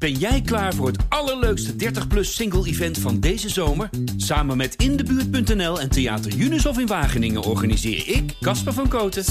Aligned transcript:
Ben 0.00 0.12
jij 0.12 0.40
klaar 0.40 0.74
voor 0.74 0.86
het 0.86 1.04
allerleukste 1.08 1.72
30-plus 1.72 2.34
single-event 2.34 2.98
van 2.98 3.20
deze 3.20 3.48
zomer? 3.48 3.90
Samen 4.16 4.56
met 4.56 4.74
Indebuurt.nl 4.74 5.80
en 5.80 5.90
Theater 5.90 6.34
Unisof 6.36 6.78
in 6.78 6.86
Wageningen 6.86 7.42
organiseer 7.42 8.08
ik, 8.08 8.36
Casper 8.40 8.72
van 8.72 8.88
Koten, 8.88 9.24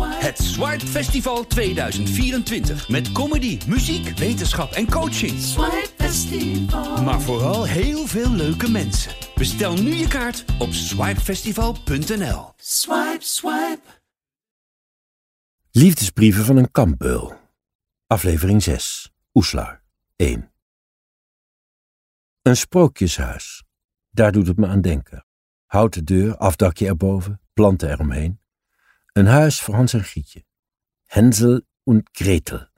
het 0.00 0.38
Swipe 0.38 0.86
Festival 0.86 1.46
2024. 1.46 2.88
Met 2.88 3.12
comedy, 3.12 3.58
muziek, 3.66 4.18
wetenschap 4.18 4.72
en 4.72 4.90
coaching. 4.90 5.32
Maar 7.04 7.20
vooral 7.20 7.66
heel 7.66 8.06
veel 8.06 8.30
leuke 8.30 8.70
mensen. 8.70 9.12
Bestel 9.34 9.74
nu 9.74 9.94
je 9.94 10.08
kaart 10.08 10.44
op 10.58 10.72
swipefestival.nl. 10.72 12.52
Swipe, 12.56 13.18
swipe. 13.18 13.80
Liefdesbrieven 15.70 16.44
van 16.44 16.56
een 16.56 16.70
kampbeul. 16.70 17.32
Aflevering 18.06 18.62
6. 18.62 19.10
Oeslaar 19.34 19.79
1. 20.20 20.52
Een 22.42 22.56
sprookjeshuis. 22.56 23.64
Daar 24.10 24.32
doet 24.32 24.46
het 24.46 24.56
me 24.56 24.66
aan 24.66 24.80
denken. 24.80 25.26
Houten 25.64 26.04
deur, 26.04 26.36
afdakje 26.36 26.86
erboven, 26.86 27.40
planten 27.52 27.90
eromheen. 27.90 28.40
Een 29.12 29.26
huis 29.26 29.60
voor 29.60 29.74
Hans 29.74 29.92
en 29.92 30.04
Gietje. 30.04 30.44
Hensel 31.04 31.60
en 31.84 32.02
Gretel. 32.12 32.68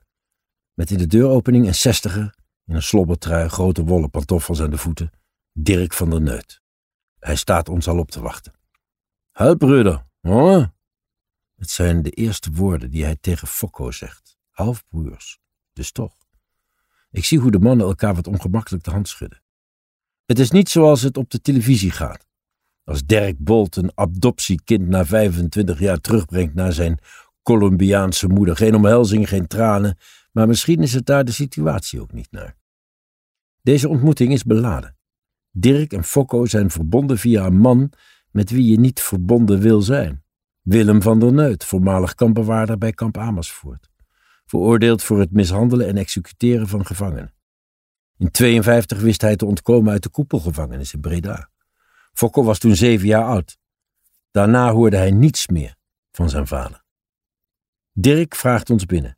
Met 0.73 0.91
in 0.91 0.97
de 0.97 1.07
deuropening 1.07 1.67
een 1.67 1.75
zestiger, 1.75 2.35
in 2.65 2.75
een 2.75 2.81
slobbertrui, 2.81 3.49
grote 3.49 3.83
wollen 3.83 4.09
pantoffels 4.09 4.61
aan 4.61 4.69
de 4.69 4.77
voeten, 4.77 5.11
Dirk 5.51 5.93
van 5.93 6.09
der 6.09 6.21
Neut. 6.21 6.61
Hij 7.19 7.35
staat 7.35 7.69
ons 7.69 7.87
al 7.87 7.99
op 7.99 8.11
te 8.11 8.21
wachten. 8.21 8.53
Halt, 9.31 9.57
broeder. 9.57 10.05
Oh. 10.21 10.65
Het 11.55 11.69
zijn 11.69 12.01
de 12.01 12.11
eerste 12.11 12.51
woorden 12.51 12.91
die 12.91 13.03
hij 13.03 13.15
tegen 13.15 13.47
Fokko 13.47 13.91
zegt. 13.91 14.37
Halfbroers. 14.49 15.39
Dus 15.73 15.91
toch. 15.91 16.22
Ik 17.13 17.25
zie 17.25 17.39
hoe 17.39 17.51
de 17.51 17.59
mannen 17.59 17.85
elkaar 17.85 18.15
wat 18.15 18.27
ongemakkelijk 18.27 18.83
de 18.83 18.91
hand 18.91 19.07
schudden. 19.07 19.41
Het 20.25 20.39
is 20.39 20.51
niet 20.51 20.69
zoals 20.69 21.01
het 21.01 21.17
op 21.17 21.29
de 21.29 21.41
televisie 21.41 21.91
gaat. 21.91 22.27
Als 22.83 23.05
Dirk 23.05 23.37
Bolt 23.37 23.75
een 23.75 23.91
adoptiekind 23.95 24.87
na 24.87 25.05
25 25.05 25.79
jaar 25.79 25.99
terugbrengt 25.99 26.53
naar 26.53 26.73
zijn 26.73 26.99
Colombiaanse 27.41 28.27
moeder. 28.27 28.55
Geen 28.55 28.75
omhelzing, 28.75 29.29
geen 29.29 29.47
tranen, 29.47 29.97
maar 30.31 30.47
misschien 30.47 30.81
is 30.81 30.93
het 30.93 31.05
daar 31.05 31.25
de 31.25 31.31
situatie 31.31 32.01
ook 32.01 32.11
niet 32.11 32.31
naar. 32.31 32.57
Deze 33.61 33.89
ontmoeting 33.89 34.31
is 34.31 34.43
beladen. 34.43 34.97
Dirk 35.51 35.93
en 35.93 36.03
Fokko 36.03 36.45
zijn 36.45 36.69
verbonden 36.69 37.17
via 37.17 37.45
een 37.45 37.57
man 37.57 37.91
met 38.31 38.49
wie 38.49 38.71
je 38.71 38.79
niet 38.79 39.01
verbonden 39.01 39.59
wil 39.59 39.81
zijn. 39.81 40.23
Willem 40.61 41.01
van 41.01 41.19
der 41.19 41.33
Neut, 41.33 41.65
voormalig 41.65 42.15
kampbewaarder 42.15 42.77
bij 42.77 42.91
kamp 42.91 43.17
Amersfoort. 43.17 43.92
Veroordeeld 44.53 45.03
voor 45.03 45.19
het 45.19 45.31
mishandelen 45.31 45.87
en 45.87 45.97
executeren 45.97 46.67
van 46.67 46.85
gevangenen. 46.85 47.33
In 48.17 48.31
52 48.31 48.99
wist 48.99 49.21
hij 49.21 49.35
te 49.35 49.45
ontkomen 49.45 49.91
uit 49.91 50.03
de 50.03 50.09
koepelgevangenis 50.09 50.93
in 50.93 50.99
Breda. 50.99 51.49
Fokko 52.13 52.43
was 52.43 52.59
toen 52.59 52.75
zeven 52.75 53.07
jaar 53.07 53.23
oud. 53.23 53.57
Daarna 54.31 54.71
hoorde 54.71 54.97
hij 54.97 55.11
niets 55.11 55.47
meer 55.47 55.75
van 56.11 56.29
zijn 56.29 56.47
vader. 56.47 56.83
Dirk 57.91 58.35
vraagt 58.35 58.69
ons 58.69 58.85
binnen. 58.85 59.17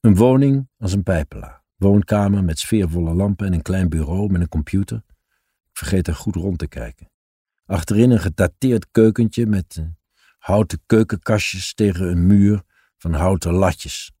Een 0.00 0.16
woning 0.16 0.68
als 0.78 0.92
een 0.92 1.02
pijpelaar. 1.02 1.64
Woonkamer 1.76 2.44
met 2.44 2.58
sfeervolle 2.58 3.14
lampen 3.14 3.46
en 3.46 3.52
een 3.52 3.62
klein 3.62 3.88
bureau 3.88 4.30
met 4.30 4.40
een 4.40 4.48
computer. 4.48 5.02
Ik 5.70 5.76
vergeet 5.76 6.06
er 6.06 6.14
goed 6.14 6.34
rond 6.34 6.58
te 6.58 6.68
kijken. 6.68 7.10
Achterin 7.66 8.10
een 8.10 8.20
gedateerd 8.20 8.90
keukentje 8.90 9.46
met 9.46 9.76
uh, 9.76 9.86
houten 10.38 10.82
keukenkastjes 10.86 11.74
tegen 11.74 12.10
een 12.10 12.26
muur 12.26 12.62
van 12.96 13.12
houten 13.12 13.52
latjes. 13.52 14.18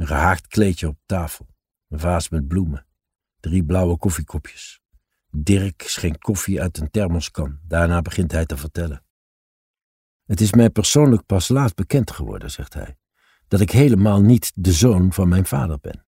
Een 0.00 0.06
gehaakt 0.06 0.46
kleedje 0.46 0.88
op 0.88 0.98
tafel. 1.06 1.46
Een 1.88 1.98
vaas 1.98 2.28
met 2.28 2.48
bloemen. 2.48 2.86
Drie 3.40 3.64
blauwe 3.64 3.96
koffiekopjes. 3.96 4.80
Dirk 5.30 5.82
schenkt 5.82 6.18
koffie 6.18 6.60
uit 6.60 6.78
een 6.78 6.90
thermoskan. 6.90 7.58
Daarna 7.62 8.02
begint 8.02 8.32
hij 8.32 8.46
te 8.46 8.56
vertellen. 8.56 9.04
Het 10.24 10.40
is 10.40 10.52
mij 10.52 10.70
persoonlijk 10.70 11.26
pas 11.26 11.48
laat 11.48 11.74
bekend 11.74 12.10
geworden, 12.10 12.50
zegt 12.50 12.74
hij, 12.74 12.98
dat 13.48 13.60
ik 13.60 13.70
helemaal 13.70 14.20
niet 14.20 14.52
de 14.54 14.72
zoon 14.72 15.12
van 15.12 15.28
mijn 15.28 15.46
vader 15.46 15.78
ben. 15.80 16.06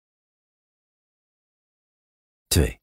2. 2.46 2.80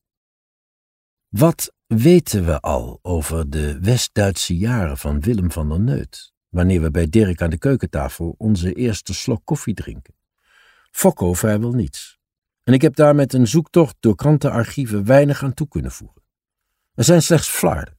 Wat 1.27 1.73
weten 1.85 2.45
we 2.45 2.59
al 2.59 2.99
over 3.01 3.49
de 3.49 3.79
West-Duitse 3.79 4.57
jaren 4.57 4.97
van 4.97 5.19
Willem 5.19 5.51
van 5.51 5.69
der 5.69 5.79
Neut, 5.79 6.33
wanneer 6.49 6.81
we 6.81 6.91
bij 6.91 7.09
Dirk 7.09 7.41
aan 7.41 7.49
de 7.49 7.57
keukentafel 7.57 8.35
onze 8.37 8.73
eerste 8.73 9.13
slok 9.13 9.45
koffie 9.45 9.73
drinken? 9.73 10.16
Fokko 10.91 11.33
vrijwel 11.33 11.71
niets. 11.71 12.17
En 12.63 12.73
ik 12.73 12.81
heb 12.81 12.95
daar 12.95 13.15
met 13.15 13.33
een 13.33 13.47
zoektocht 13.47 13.95
door 13.99 14.15
krantenarchieven 14.15 15.05
weinig 15.05 15.43
aan 15.43 15.53
toe 15.53 15.67
kunnen 15.67 15.91
voegen. 15.91 16.21
Er 16.93 17.03
zijn 17.03 17.21
slechts 17.21 17.47
flarden. 17.47 17.97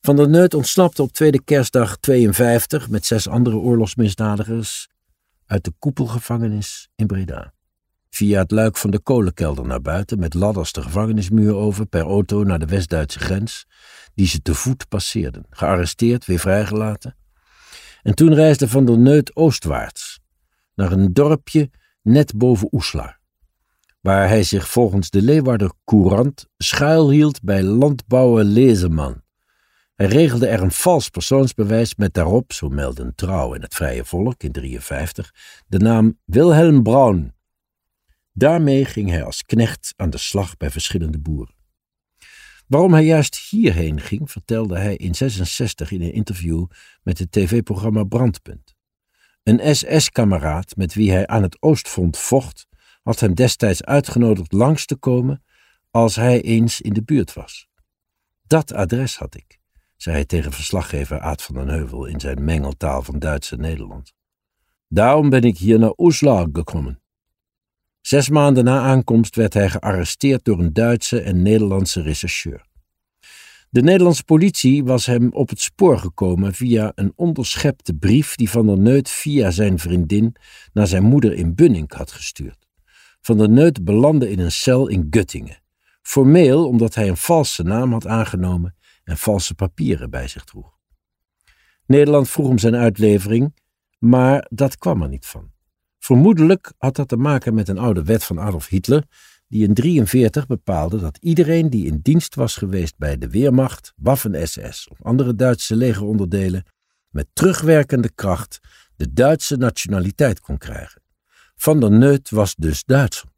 Van 0.00 0.16
der 0.16 0.28
Neut 0.28 0.54
ontsnapte 0.54 1.02
op 1.02 1.12
tweede 1.12 1.42
kerstdag 1.44 1.96
52 1.96 2.88
met 2.88 3.06
zes 3.06 3.28
andere 3.28 3.56
oorlogsmisdadigers 3.56 4.88
uit 5.46 5.64
de 5.64 5.72
koepelgevangenis 5.78 6.88
in 6.94 7.06
Breda. 7.06 7.54
Via 8.10 8.38
het 8.38 8.50
luik 8.50 8.76
van 8.76 8.90
de 8.90 8.98
kolenkelder 8.98 9.66
naar 9.66 9.80
buiten 9.80 10.18
met 10.18 10.34
ladders 10.34 10.72
de 10.72 10.82
gevangenismuur 10.82 11.54
over 11.54 11.86
per 11.86 12.00
auto 12.00 12.44
naar 12.44 12.58
de 12.58 12.66
West-Duitse 12.66 13.18
grens, 13.18 13.66
die 14.14 14.26
ze 14.26 14.42
te 14.42 14.54
voet 14.54 14.88
passeerden, 14.88 15.46
gearresteerd, 15.50 16.24
weer 16.24 16.38
vrijgelaten. 16.38 17.16
En 18.02 18.14
toen 18.14 18.34
reisde 18.34 18.68
Van 18.68 18.84
der 18.84 18.98
Neut 18.98 19.36
oostwaarts, 19.36 20.20
naar 20.76 20.92
een 20.92 21.12
dorpje 21.12 21.70
net 22.02 22.36
boven 22.36 22.68
Oeslar, 22.72 23.18
waar 24.00 24.28
hij 24.28 24.42
zich 24.42 24.68
volgens 24.68 25.10
de 25.10 25.22
Leeuwarder 25.22 25.72
Courant 25.84 26.46
schuilhield 26.56 27.42
bij 27.42 27.62
landbouwer 27.62 28.44
Lezeman. 28.44 29.24
Hij 29.94 30.06
regelde 30.06 30.46
er 30.46 30.62
een 30.62 30.72
vals 30.72 31.08
persoonsbewijs 31.08 31.94
met 31.94 32.14
daarop, 32.14 32.52
zo 32.52 32.68
melden 32.68 33.14
Trouw 33.14 33.54
en 33.54 33.62
het 33.62 33.74
Vrije 33.74 34.04
Volk 34.04 34.42
in 34.42 34.52
53, 34.52 35.34
de 35.66 35.78
naam 35.78 36.18
Wilhelm 36.24 36.82
Braun. 36.82 37.34
Daarmee 38.32 38.84
ging 38.84 39.10
hij 39.10 39.24
als 39.24 39.42
knecht 39.42 39.94
aan 39.96 40.10
de 40.10 40.18
slag 40.18 40.56
bij 40.56 40.70
verschillende 40.70 41.18
boeren. 41.18 41.54
Waarom 42.66 42.92
hij 42.92 43.04
juist 43.04 43.36
hierheen 43.36 44.00
ging, 44.00 44.30
vertelde 44.30 44.78
hij 44.78 44.96
in 44.96 45.14
66 45.14 45.90
in 45.90 46.02
een 46.02 46.12
interview 46.12 46.66
met 47.02 47.18
het 47.18 47.32
tv-programma 47.32 48.04
Brandpunt. 48.04 48.75
Een 49.46 49.76
SS-kameraad 49.76 50.76
met 50.76 50.94
wie 50.94 51.10
hij 51.10 51.26
aan 51.26 51.42
het 51.42 51.62
Oostfront 51.62 52.18
vocht, 52.18 52.66
had 53.02 53.20
hem 53.20 53.34
destijds 53.34 53.84
uitgenodigd 53.84 54.52
langs 54.52 54.86
te 54.86 54.96
komen 54.96 55.44
als 55.90 56.16
hij 56.16 56.42
eens 56.42 56.80
in 56.80 56.92
de 56.92 57.02
buurt 57.02 57.32
was. 57.32 57.68
Dat 58.46 58.72
adres 58.72 59.16
had 59.16 59.34
ik, 59.34 59.58
zei 59.96 60.16
hij 60.16 60.24
tegen 60.24 60.52
verslaggever 60.52 61.20
Aad 61.20 61.42
van 61.42 61.54
den 61.54 61.68
Heuvel 61.68 62.04
in 62.04 62.20
zijn 62.20 62.44
mengeltaal 62.44 63.02
van 63.02 63.18
Duits 63.18 63.52
en 63.52 63.60
Nederlands. 63.60 64.14
Daarom 64.88 65.30
ben 65.30 65.42
ik 65.42 65.58
hier 65.58 65.78
naar 65.78 65.94
Oeslar 65.96 66.48
gekomen. 66.52 67.00
Zes 68.00 68.28
maanden 68.28 68.64
na 68.64 68.80
aankomst 68.80 69.36
werd 69.36 69.54
hij 69.54 69.70
gearresteerd 69.70 70.44
door 70.44 70.58
een 70.58 70.72
Duitse 70.72 71.20
en 71.20 71.42
Nederlandse 71.42 72.02
rechercheur. 72.02 72.66
De 73.76 73.82
Nederlandse 73.82 74.24
politie 74.24 74.84
was 74.84 75.06
hem 75.06 75.32
op 75.32 75.48
het 75.48 75.60
spoor 75.60 75.98
gekomen 75.98 76.54
via 76.54 76.92
een 76.94 77.12
onderschepte 77.16 77.94
brief 77.94 78.34
die 78.34 78.50
Van 78.50 78.66
der 78.66 78.78
Neut 78.78 79.08
via 79.08 79.50
zijn 79.50 79.78
vriendin 79.78 80.36
naar 80.72 80.86
zijn 80.86 81.02
moeder 81.02 81.32
in 81.32 81.54
Bunning 81.54 81.92
had 81.92 82.12
gestuurd. 82.12 82.66
Van 83.20 83.38
der 83.38 83.50
Neut 83.50 83.84
belandde 83.84 84.30
in 84.30 84.38
een 84.38 84.52
cel 84.52 84.88
in 84.88 85.06
Göttingen, 85.10 85.62
formeel 86.02 86.66
omdat 86.68 86.94
hij 86.94 87.08
een 87.08 87.16
valse 87.16 87.62
naam 87.62 87.92
had 87.92 88.06
aangenomen 88.06 88.76
en 89.04 89.16
valse 89.16 89.54
papieren 89.54 90.10
bij 90.10 90.28
zich 90.28 90.44
droeg. 90.44 90.78
Nederland 91.86 92.28
vroeg 92.28 92.48
om 92.48 92.58
zijn 92.58 92.76
uitlevering, 92.76 93.54
maar 93.98 94.46
dat 94.50 94.78
kwam 94.78 95.02
er 95.02 95.08
niet 95.08 95.26
van. 95.26 95.50
Vermoedelijk 95.98 96.72
had 96.78 96.96
dat 96.96 97.08
te 97.08 97.16
maken 97.16 97.54
met 97.54 97.68
een 97.68 97.78
oude 97.78 98.02
wet 98.02 98.24
van 98.24 98.40
Adolf 98.40 98.68
Hitler, 98.68 99.04
die 99.48 99.64
in 99.68 99.74
43 99.74 100.46
bepaalde 100.46 100.98
dat 100.98 101.18
iedereen 101.20 101.70
die 101.70 101.86
in 101.86 102.00
dienst 102.02 102.34
was 102.34 102.56
geweest 102.56 102.98
bij 102.98 103.18
de 103.18 103.30
Weermacht, 103.30 103.92
Waffen-SS 103.96 104.88
of 104.88 105.02
andere 105.02 105.34
Duitse 105.34 105.76
legeronderdelen 105.76 106.64
met 107.08 107.26
terugwerkende 107.32 108.10
kracht 108.14 108.60
de 108.96 109.12
Duitse 109.12 109.56
nationaliteit 109.56 110.40
kon 110.40 110.58
krijgen. 110.58 111.02
Van 111.56 111.80
der 111.80 111.90
Neut 111.90 112.30
was 112.30 112.54
dus 112.54 112.84
Duitser. 112.84 113.28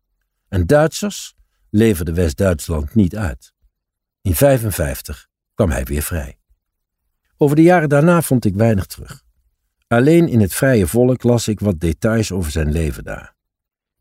En 0.49 0.67
Duitsers 0.67 1.35
leverden 1.71 2.15
West-Duitsland 2.15 2.95
niet 2.95 3.17
uit. 3.17 3.53
In 4.21 4.35
55 4.35 5.29
kwam 5.55 5.71
hij 5.71 5.85
weer 5.85 6.03
vrij. 6.03 6.39
Over 7.37 7.57
de 7.57 7.63
jaren 7.63 7.89
daarna 7.89 8.23
vond 8.23 8.45
ik 8.45 8.55
weinig 8.55 8.87
terug. 8.87 9.23
Alleen 9.87 10.29
in 10.29 10.41
het 10.41 10.55
vrije 10.55 10.87
volk 10.87 11.23
las 11.23 11.49
ik 11.49 11.61
wat 11.61 11.81
details 11.81 12.33
over 12.33 12.51
zijn 12.51 12.73
leven 12.73 13.05
daar. 13.05 13.37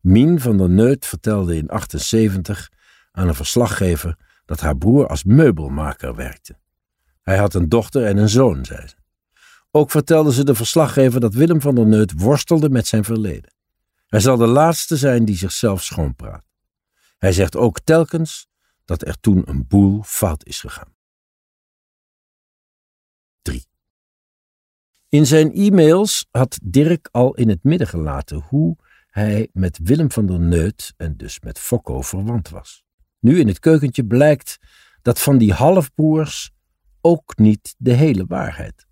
Mien 0.01 0.39
van 0.39 0.57
der 0.57 0.69
Neut 0.69 1.05
vertelde 1.05 1.55
in 1.55 1.69
78 1.69 2.69
aan 3.11 3.27
een 3.27 3.35
verslaggever 3.35 4.17
dat 4.45 4.59
haar 4.59 4.77
broer 4.77 5.07
als 5.07 5.23
meubelmaker 5.23 6.15
werkte. 6.15 6.57
Hij 7.21 7.37
had 7.37 7.53
een 7.53 7.69
dochter 7.69 8.05
en 8.05 8.17
een 8.17 8.29
zoon, 8.29 8.65
zei 8.65 8.87
ze. 8.87 8.95
Ook 9.71 9.91
vertelde 9.91 10.33
ze 10.33 10.43
de 10.43 10.55
verslaggever 10.55 11.19
dat 11.19 11.33
Willem 11.33 11.61
van 11.61 11.75
der 11.75 11.85
Neut 11.85 12.21
worstelde 12.21 12.69
met 12.69 12.87
zijn 12.87 13.03
verleden. 13.03 13.53
Hij 14.07 14.19
zal 14.19 14.37
de 14.37 14.47
laatste 14.47 14.97
zijn 14.97 15.25
die 15.25 15.37
zichzelf 15.37 15.83
schoonpraat. 15.83 16.43
Hij 17.17 17.31
zegt 17.31 17.55
ook 17.55 17.79
telkens 17.79 18.47
dat 18.85 19.07
er 19.07 19.19
toen 19.19 19.41
een 19.45 19.67
boel 19.67 20.03
fout 20.03 20.45
is 20.45 20.59
gegaan. 20.59 20.95
3. 23.41 23.65
In 25.09 25.25
zijn 25.25 25.53
e-mails 25.53 26.27
had 26.31 26.59
Dirk 26.63 27.09
al 27.11 27.35
in 27.35 27.49
het 27.49 27.63
midden 27.63 27.87
gelaten 27.87 28.37
hoe 28.47 28.77
hij 29.17 29.49
met 29.53 29.79
Willem 29.83 30.11
van 30.11 30.25
der 30.25 30.39
Neut 30.39 30.93
en 30.97 31.17
dus 31.17 31.39
met 31.39 31.59
Fokko 31.59 32.01
verwant 32.01 32.49
was. 32.49 32.83
Nu 33.19 33.39
in 33.39 33.47
het 33.47 33.59
keukentje 33.59 34.05
blijkt 34.05 34.57
dat 35.01 35.21
van 35.21 35.37
die 35.37 35.53
halfbroers 35.53 36.51
ook 37.01 37.37
niet 37.37 37.75
de 37.77 37.93
hele 37.93 38.25
waarheid. 38.25 38.87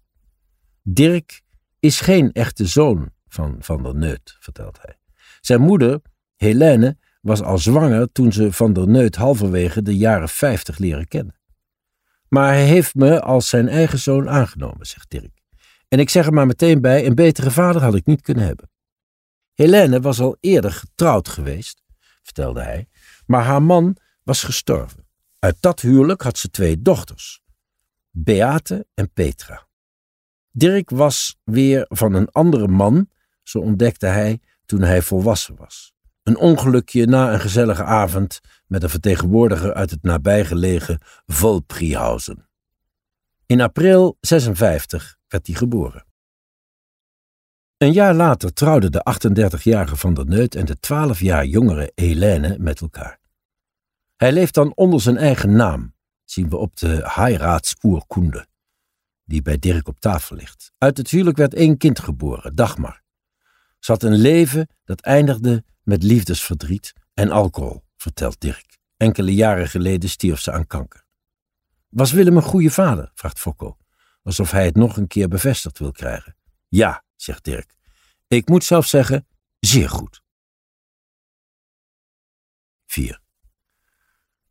Dirk 0.81 1.42
is 1.80 2.00
geen 2.00 2.31
echte 2.31 2.66
zoon 2.66 3.12
van 3.27 3.56
Van 3.60 3.83
der 3.83 3.95
Neut, 3.95 4.38
vertelt 4.39 4.77
hij. 4.81 4.98
Zijn 5.42 5.62
moeder, 5.62 6.01
Helene, 6.36 6.98
was 7.22 7.42
al 7.42 7.57
zwanger 7.57 8.12
toen 8.12 8.31
ze 8.31 8.51
Van 8.51 8.74
der 8.74 8.88
Neut 8.88 9.16
halverwege 9.16 9.81
de 9.81 9.98
jaren 9.98 10.30
vijftig 10.30 10.77
leren 10.77 11.07
kennen. 11.07 11.39
Maar 12.27 12.48
hij 12.48 12.66
heeft 12.66 12.95
me 12.95 13.22
als 13.22 13.50
zijn 13.50 13.68
eigen 13.68 14.00
zoon 14.00 14.30
aangenomen, 14.30 14.86
zegt 14.86 15.10
Dirk. 15.10 15.42
En 15.88 16.00
ik 16.00 16.10
zeg 16.10 16.25
er 16.25 16.33
maar 16.33 16.45
meteen 16.45 16.81
bij, 16.81 17.06
een 17.06 17.16
betere 17.16 17.51
vader 17.51 17.81
had 17.81 17.95
ik 17.95 18.06
niet 18.06 18.22
kunnen 18.22 18.45
hebben. 18.45 18.69
Helene 19.56 20.02
was 20.02 20.19
al 20.19 20.38
eerder 20.40 20.72
getrouwd 20.72 21.28
geweest, 21.28 21.84
vertelde 22.24 22.62
hij, 22.62 22.90
maar 23.25 23.44
haar 23.44 23.63
man 23.63 23.98
was 24.24 24.44
gestorven. 24.44 25.07
Uit 25.40 25.57
dat 25.60 25.81
huwelijk 25.81 26.22
had 26.22 26.38
ze 26.38 26.50
twee 26.50 26.81
dochters, 26.81 27.42
Beate 28.10 28.88
en 28.94 29.12
Petra. 29.13 29.68
Dirk 30.52 30.90
was 30.90 31.40
weer 31.44 31.86
van 31.90 32.13
een 32.13 32.30
andere 32.31 32.68
man, 32.68 33.10
zo 33.44 33.60
ontdekte 33.60 34.06
hij 34.06 34.40
toen 34.66 34.81
hij 34.81 35.02
volwassen 35.02 35.56
was. 35.56 35.94
Een 36.24 36.38
ongelukje 36.38 37.06
na 37.06 37.34
een 37.34 37.40
gezellige 37.40 37.84
avond 37.84 38.40
met 38.68 38.84
een 38.84 38.90
vertegenwoordiger 38.90 39.74
uit 39.74 39.92
het 39.92 40.04
nabijgelegen 40.04 41.00
Volprihausen. 41.25 42.50
In 43.46 43.62
april 43.62 44.18
56 44.19 45.18
werd 45.28 45.48
hij 45.48 45.56
geboren. 45.56 46.06
Een 47.77 47.94
jaar 47.94 48.13
later 48.13 48.54
trouwden 48.54 48.92
de 48.92 49.06
38-jarige 49.60 49.95
Van 49.95 50.13
der 50.13 50.25
Neut 50.25 50.56
en 50.56 50.66
de 50.66 50.80
12 50.80 51.19
jaar 51.19 51.45
jongere 51.45 51.92
Helene 51.95 52.57
met 52.60 52.81
elkaar. 52.81 53.19
Hij 54.16 54.31
leeft 54.31 54.54
dan 54.54 54.75
onder 54.75 55.01
zijn 55.01 55.18
eigen 55.18 55.56
naam, 55.56 55.95
zien 56.24 56.50
we 56.50 56.57
op 56.57 56.75
de 56.75 57.01
Heiratsurkunde, 57.04 58.48
die 59.24 59.42
bij 59.42 59.60
Dirk 59.60 59.88
op 59.88 60.00
tafel 60.00 60.36
ligt. 60.36 60.72
Uit 60.77 60.98
het 60.98 61.10
huwelijk 61.10 61.38
werd 61.38 61.54
één 61.54 61.77
kind 61.77 62.00
geboren, 62.00 62.56
Dagmar. 62.56 63.01
Ze 63.80 63.92
had 63.92 64.04
een 64.04 64.16
leven 64.16 64.68
dat 64.83 65.01
eindigde 65.01 65.63
met 65.83 66.04
liefdesverdriet 66.04 66.94
en 67.13 67.31
alcohol, 67.31 67.83
vertelt 67.95 68.39
Dirk. 68.39 68.77
Enkele 68.98 69.33
jaren 69.33 69.68
geleden 69.68 70.10
stierf 70.10 70.39
ze 70.39 70.51
aan 70.51 70.68
kanker. 70.68 71.06
Was 71.89 72.12
Willem 72.12 72.36
een 72.36 72.44
goede 72.44 72.72
vader? 72.72 73.12
vraagt 73.13 73.39
Fokko, 73.39 73.77
alsof 74.24 74.51
hij 74.51 74.66
het 74.66 74.75
nog 74.75 74.98
een 74.98 75.07
keer 75.07 75.27
bevestigd 75.27 75.80
wil 75.80 75.92
krijgen. 75.92 76.36
Ja, 76.68 77.04
zegt 77.16 77.44
Dirk. 77.44 77.76
Ik 78.28 78.50
moet 78.50 78.64
zelf 78.64 78.86
zeggen, 78.86 79.28
zeer 79.60 79.90
goed. 79.90 80.22
4. 82.86 83.22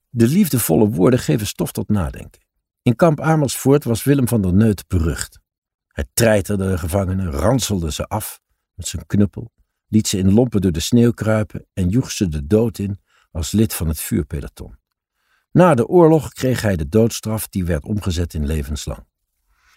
De 0.08 0.28
liefdevolle 0.28 0.88
woorden 0.88 1.19
geven 1.19 1.46
stof 1.46 1.72
tot 1.72 1.88
nadenken. 1.88 2.43
In 2.82 2.96
kamp 2.96 3.20
Amersfoort 3.20 3.84
was 3.84 4.05
Willem 4.05 4.28
van 4.28 4.43
der 4.43 4.55
Neut 4.55 4.88
berucht. 4.88 5.40
Hij 5.87 6.05
treiterde 6.12 6.69
de 6.69 6.78
gevangenen, 6.78 7.31
ranselde 7.31 7.93
ze 7.93 8.06
af 8.06 8.40
met 8.75 8.87
zijn 8.87 9.06
knuppel, 9.06 9.52
liet 9.87 10.08
ze 10.08 10.19
in 10.19 10.32
lompen 10.32 10.60
door 10.60 10.72
de 10.72 10.81
sneeuw 10.81 11.12
kruipen 11.12 11.67
en 11.72 11.88
joeg 11.88 12.10
ze 12.10 12.28
de 12.28 12.46
dood 12.46 12.78
in 12.78 13.00
als 13.31 13.52
lid 13.52 13.75
van 13.75 13.88
het 13.88 14.00
vuurpeloton. 14.00 14.78
Na 15.50 15.75
de 15.75 15.87
oorlog 15.87 16.32
kreeg 16.32 16.60
hij 16.60 16.76
de 16.76 16.88
doodstraf 16.88 17.49
die 17.49 17.64
werd 17.64 17.84
omgezet 17.84 18.34
in 18.34 18.46
levenslang. 18.46 19.06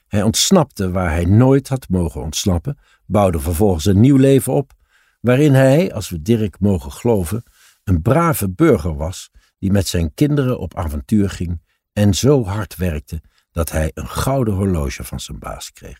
Hij 0.07 0.21
ontsnapte 0.21 0.92
waar 0.92 1.12
hij 1.12 1.25
nooit 1.25 1.68
had 1.68 1.89
mogen 1.89 2.21
ontsnappen, 2.21 2.77
bouwde 3.06 3.39
vervolgens 3.39 3.86
een 3.86 4.00
nieuw 4.00 4.18
leven 4.18 4.54
op, 4.54 4.74
waarin 5.21 5.54
hij, 5.54 5.94
als 5.94 6.09
we 6.09 6.21
Dirk 6.21 6.59
mogen 6.59 6.92
geloven, 6.92 7.44
een 7.83 8.01
brave 8.01 8.50
burger 8.50 8.95
was 8.95 9.30
die 9.59 9.71
met 9.71 9.88
zijn 9.88 10.13
kinderen 10.13 10.59
op 10.59 10.77
avontuur 10.77 11.30
ging 11.30 11.62
en 11.94 12.13
zo 12.13 12.45
hard 12.45 12.75
werkte 12.75 13.21
dat 13.51 13.71
hij 13.71 13.92
een 13.94 14.09
gouden 14.09 14.54
horloge 14.54 15.04
van 15.04 15.19
zijn 15.19 15.39
baas 15.39 15.71
kreeg. 15.71 16.00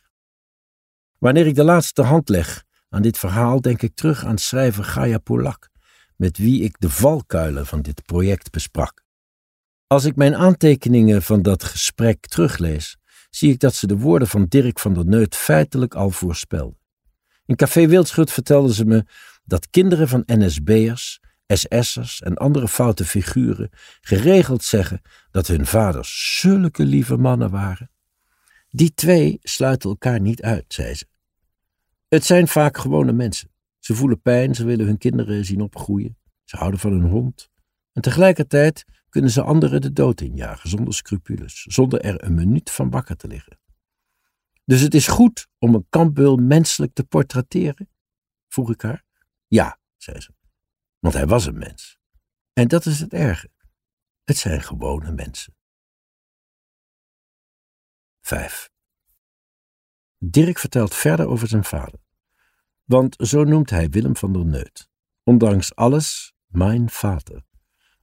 Wanneer 1.18 1.48
ik 1.48 1.56
de 1.56 1.64
laatste 1.64 2.02
hand 2.02 2.30
leg 2.30 2.64
aan 2.90 3.02
dit 3.02 3.18
verhaal, 3.18 3.62
denk 3.62 3.82
ik 3.82 3.96
terug 3.96 4.26
aan 4.26 4.38
schrijver 4.38 4.84
Gaia 4.84 5.18
Polak, 5.18 5.70
met 6.16 6.38
wie 6.38 6.64
ik 6.64 6.76
de 6.80 6.90
valkuilen 6.90 7.66
van 7.66 7.82
dit 7.82 8.06
project 8.06 8.52
besprak. 8.52 9.04
Als 9.88 10.06
ik 10.06 10.16
mijn 10.16 10.36
aantekeningen 10.36 11.22
van 11.22 11.42
dat 11.42 11.64
gesprek 11.64 12.28
teruglees, 12.28 12.98
zie 13.38 13.52
ik 13.52 13.60
dat 13.60 13.76
ze 13.76 13.88
de 13.88 13.98
woorden 13.98 14.28
van 14.28 14.46
Dirk 14.46 14.80
van 14.80 14.94
der 14.94 15.06
Neut 15.06 15.36
feitelijk 15.36 15.96
al 15.96 16.10
voorspelden. 16.10 16.80
In 17.46 17.56
Café 17.56 17.88
Wildschut 17.88 18.32
vertelden 18.32 18.74
ze 18.74 18.86
me 18.86 19.06
dat 19.44 19.70
kinderen 19.70 20.08
van 20.08 20.24
NSB'ers, 20.26 21.20
SS'ers 21.48 22.22
en 22.22 22.36
andere 22.38 22.68
foute 22.68 23.06
figuren 23.06 23.70
geregeld 24.02 24.64
zeggen 24.64 25.02
dat 25.32 25.48
hun 25.48 25.66
vaders 25.66 26.40
zulke 26.40 26.84
lieve 26.84 27.18
mannen 27.18 27.50
waren. 27.50 27.92
Die 28.70 28.94
twee 28.94 29.40
sluiten 29.42 29.90
elkaar 29.90 30.20
niet 30.22 30.42
uit, 30.42 30.66
zei 30.68 30.94
ze. 30.94 31.06
Het 32.08 32.26
zijn 32.26 32.48
vaak 32.48 32.78
gewone 32.78 33.12
mensen. 33.12 33.50
Ze 33.80 33.96
voelen 33.96 34.22
pijn, 34.22 34.56
ze 34.56 34.66
willen 34.66 34.86
hun 34.86 34.98
kinderen 34.98 35.46
zien 35.46 35.62
opgroeien, 35.62 36.18
ze 36.44 36.58
houden 36.58 36.80
van 36.80 36.92
hun 36.92 37.10
hond. 37.10 37.50
En 37.94 38.02
tegelijkertijd 38.02 38.86
kunnen 39.18 39.36
ze 39.36 39.44
anderen 39.44 39.82
de 39.82 39.94
dood 39.94 40.22
injagen 40.22 40.70
zonder 40.70 40.94
scrupules, 40.94 41.62
zonder 41.62 42.02
er 42.02 42.24
een 42.24 42.34
minuut 42.34 42.72
van 42.72 42.90
wakker 42.90 43.18
te 43.18 43.28
liggen. 43.28 43.60
Dus 44.66 44.82
het 44.82 44.94
is 44.94 45.08
goed 45.08 45.48
om 45.58 45.74
een 45.74 45.86
kampbeul 45.90 46.36
menselijk 46.36 46.94
te 46.94 47.04
portretteren? 47.04 47.90
vroeg 48.48 48.72
ik 48.72 48.82
haar. 48.82 49.06
Ja, 49.48 49.80
zei 49.96 50.20
ze, 50.20 50.34
want 51.00 51.14
hij 51.14 51.28
was 51.28 51.46
een 51.46 51.58
mens. 51.58 52.00
En 52.54 52.68
dat 52.68 52.86
is 52.86 53.00
het 53.00 53.14
erge. 53.14 53.50
Het 54.24 54.38
zijn 54.38 54.62
gewone 54.62 55.12
mensen. 55.12 55.56
5. 58.22 58.70
Dirk 60.18 60.58
vertelt 60.58 60.96
verder 60.96 61.28
over 61.28 61.48
zijn 61.48 61.64
vader. 61.64 62.00
Want 62.84 63.16
zo 63.20 63.44
noemt 63.44 63.70
hij 63.70 63.90
Willem 63.90 64.16
van 64.16 64.34
der 64.34 64.46
Neut. 64.46 64.90
Ondanks 65.24 65.76
alles, 65.76 66.34
mijn 66.46 66.90
vader. 66.90 67.46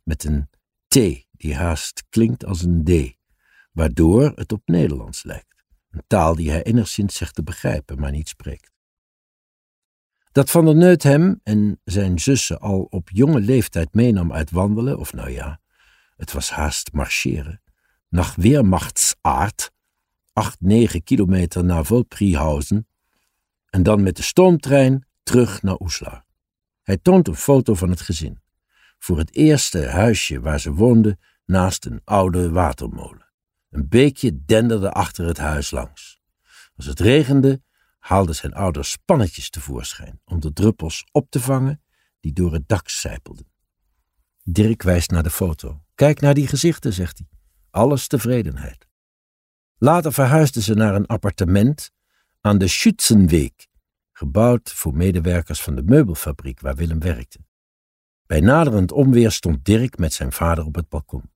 Met 0.03 0.25
een 0.25 0.49
die 1.31 1.55
haast 1.55 2.05
klinkt 2.09 2.45
als 2.45 2.63
een 2.63 2.85
D, 2.85 3.17
waardoor 3.73 4.33
het 4.35 4.53
op 4.53 4.63
Nederlands 4.65 5.23
lijkt. 5.23 5.65
Een 5.91 6.05
taal 6.07 6.35
die 6.35 6.51
hij 6.51 6.63
enigszins 6.63 7.17
zegt 7.17 7.35
te 7.35 7.43
begrijpen, 7.43 8.01
maar 8.01 8.11
niet 8.11 8.29
spreekt. 8.29 8.73
Dat 10.33 10.51
Van 10.51 10.65
der 10.65 10.77
Neut 10.77 11.03
hem 11.03 11.41
en 11.43 11.81
zijn 11.85 12.19
zussen 12.19 12.61
al 12.61 12.87
op 12.91 13.11
jonge 13.11 13.41
leeftijd 13.41 13.95
meenam 13.95 14.33
uit 14.33 14.51
wandelen, 14.51 14.99
of 14.99 15.13
nou 15.13 15.31
ja, 15.31 15.61
het 16.17 16.33
was 16.33 16.51
haast 16.51 16.93
marcheren, 16.93 17.63
nach 18.09 18.35
Weermachtsaard, 18.35 19.73
acht, 20.33 20.61
negen 20.61 21.03
kilometer 21.03 21.65
naar 21.65 21.85
Volprihausen, 21.85 22.89
en 23.71 23.83
dan 23.83 24.03
met 24.03 24.17
de 24.17 24.23
stoomtrein 24.23 25.07
terug 25.23 25.63
naar 25.63 25.81
Oesla. 25.81 26.27
Hij 26.83 26.97
toont 26.97 27.29
een 27.29 27.37
foto 27.37 27.75
van 27.75 27.91
het 27.91 28.01
gezin 28.01 28.43
voor 29.05 29.19
het 29.19 29.35
eerste 29.35 29.87
huisje 29.87 30.41
waar 30.41 30.61
ze 30.61 30.73
woonde 30.73 31.19
naast 31.45 31.85
een 31.85 32.01
oude 32.05 32.51
watermolen. 32.51 33.33
Een 33.71 33.89
beekje 33.89 34.45
denderde 34.45 34.91
achter 34.91 35.27
het 35.27 35.39
huis 35.39 35.71
langs. 35.71 36.21
Als 36.77 36.87
het 36.87 37.01
regende, 37.01 37.63
haalden 37.99 38.35
zijn 38.35 38.55
ouders 38.55 38.91
spannetjes 38.91 39.51
tevoorschijn 39.51 40.21
om 40.25 40.41
de 40.41 40.53
druppels 40.53 41.05
op 41.13 41.31
te 41.31 41.41
vangen 41.41 41.83
die 42.21 42.33
door 42.33 42.53
het 42.53 42.69
dak 42.69 42.89
sijpelden. 42.89 43.53
Dirk 44.43 44.83
wijst 44.83 45.11
naar 45.11 45.23
de 45.23 45.31
foto. 45.31 45.85
Kijk 45.95 46.21
naar 46.21 46.35
die 46.35 46.47
gezichten, 46.47 46.93
zegt 46.93 47.19
hij. 47.19 47.29
Alles 47.71 48.07
tevredenheid. 48.07 48.89
Later 49.77 50.13
verhuisden 50.13 50.63
ze 50.63 50.75
naar 50.75 50.95
een 50.95 51.07
appartement 51.07 51.91
aan 52.41 52.59
de 52.59 52.69
Schützenweg, 52.69 53.53
gebouwd 54.13 54.73
voor 54.73 54.97
medewerkers 54.97 55.63
van 55.63 55.75
de 55.75 55.83
meubelfabriek 55.83 56.61
waar 56.61 56.77
Willem 56.77 57.01
werkte. 57.01 57.44
Bij 58.27 58.41
naderend 58.41 58.93
onweer 58.93 59.31
stond 59.31 59.65
Dirk 59.65 59.99
met 59.99 60.13
zijn 60.13 60.33
vader 60.33 60.65
op 60.65 60.75
het 60.75 60.89
balkon. 60.89 61.33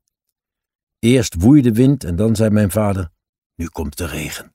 Eerst 0.99 1.35
woei 1.35 1.63
de 1.63 1.73
wind 1.73 2.05
en 2.05 2.17
dan 2.17 2.37
zei 2.37 2.51
mijn 2.51 2.71
vader: 2.71 3.11
Nu 3.55 3.67
komt 3.67 3.97
de 3.97 4.07
regen. 4.07 4.55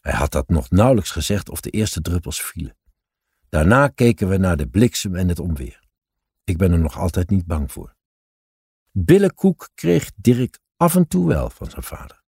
Hij 0.00 0.12
had 0.12 0.32
dat 0.32 0.48
nog 0.48 0.70
nauwelijks 0.70 1.10
gezegd 1.10 1.48
of 1.48 1.60
de 1.60 1.70
eerste 1.70 2.00
druppels 2.00 2.42
vielen. 2.42 2.76
Daarna 3.48 3.88
keken 3.88 4.28
we 4.28 4.36
naar 4.36 4.56
de 4.56 4.68
bliksem 4.68 5.14
en 5.14 5.28
het 5.28 5.38
onweer. 5.38 5.88
Ik 6.44 6.56
ben 6.56 6.72
er 6.72 6.78
nog 6.78 6.98
altijd 6.98 7.30
niet 7.30 7.46
bang 7.46 7.72
voor. 7.72 7.96
Billenkoek 8.90 9.70
kreeg 9.74 10.10
Dirk 10.16 10.58
af 10.76 10.94
en 10.94 11.08
toe 11.08 11.28
wel 11.28 11.50
van 11.50 11.70
zijn 11.70 11.82
vader. 11.82 12.22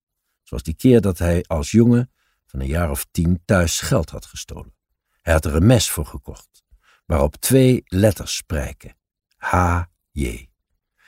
Zoals 0.44 0.64
die 0.64 0.76
keer 0.76 1.02
dat 1.02 1.18
hij 1.18 1.44
als 1.48 1.72
jongen 1.72 2.12
van 2.46 2.60
een 2.60 2.68
jaar 2.68 2.90
of 2.90 3.08
tien 3.12 3.42
thuis 3.46 3.80
geld 3.80 4.10
had 4.10 4.26
gestolen. 4.26 4.76
Hij 5.22 5.34
had 5.34 5.46
er 5.46 5.56
een 5.56 5.66
mes 5.66 5.90
voor 5.90 6.06
gekocht 6.06 6.64
waarop 7.06 7.36
twee 7.36 7.82
letters 7.86 8.36
sprijken: 8.36 8.96
H.J. 9.41 10.50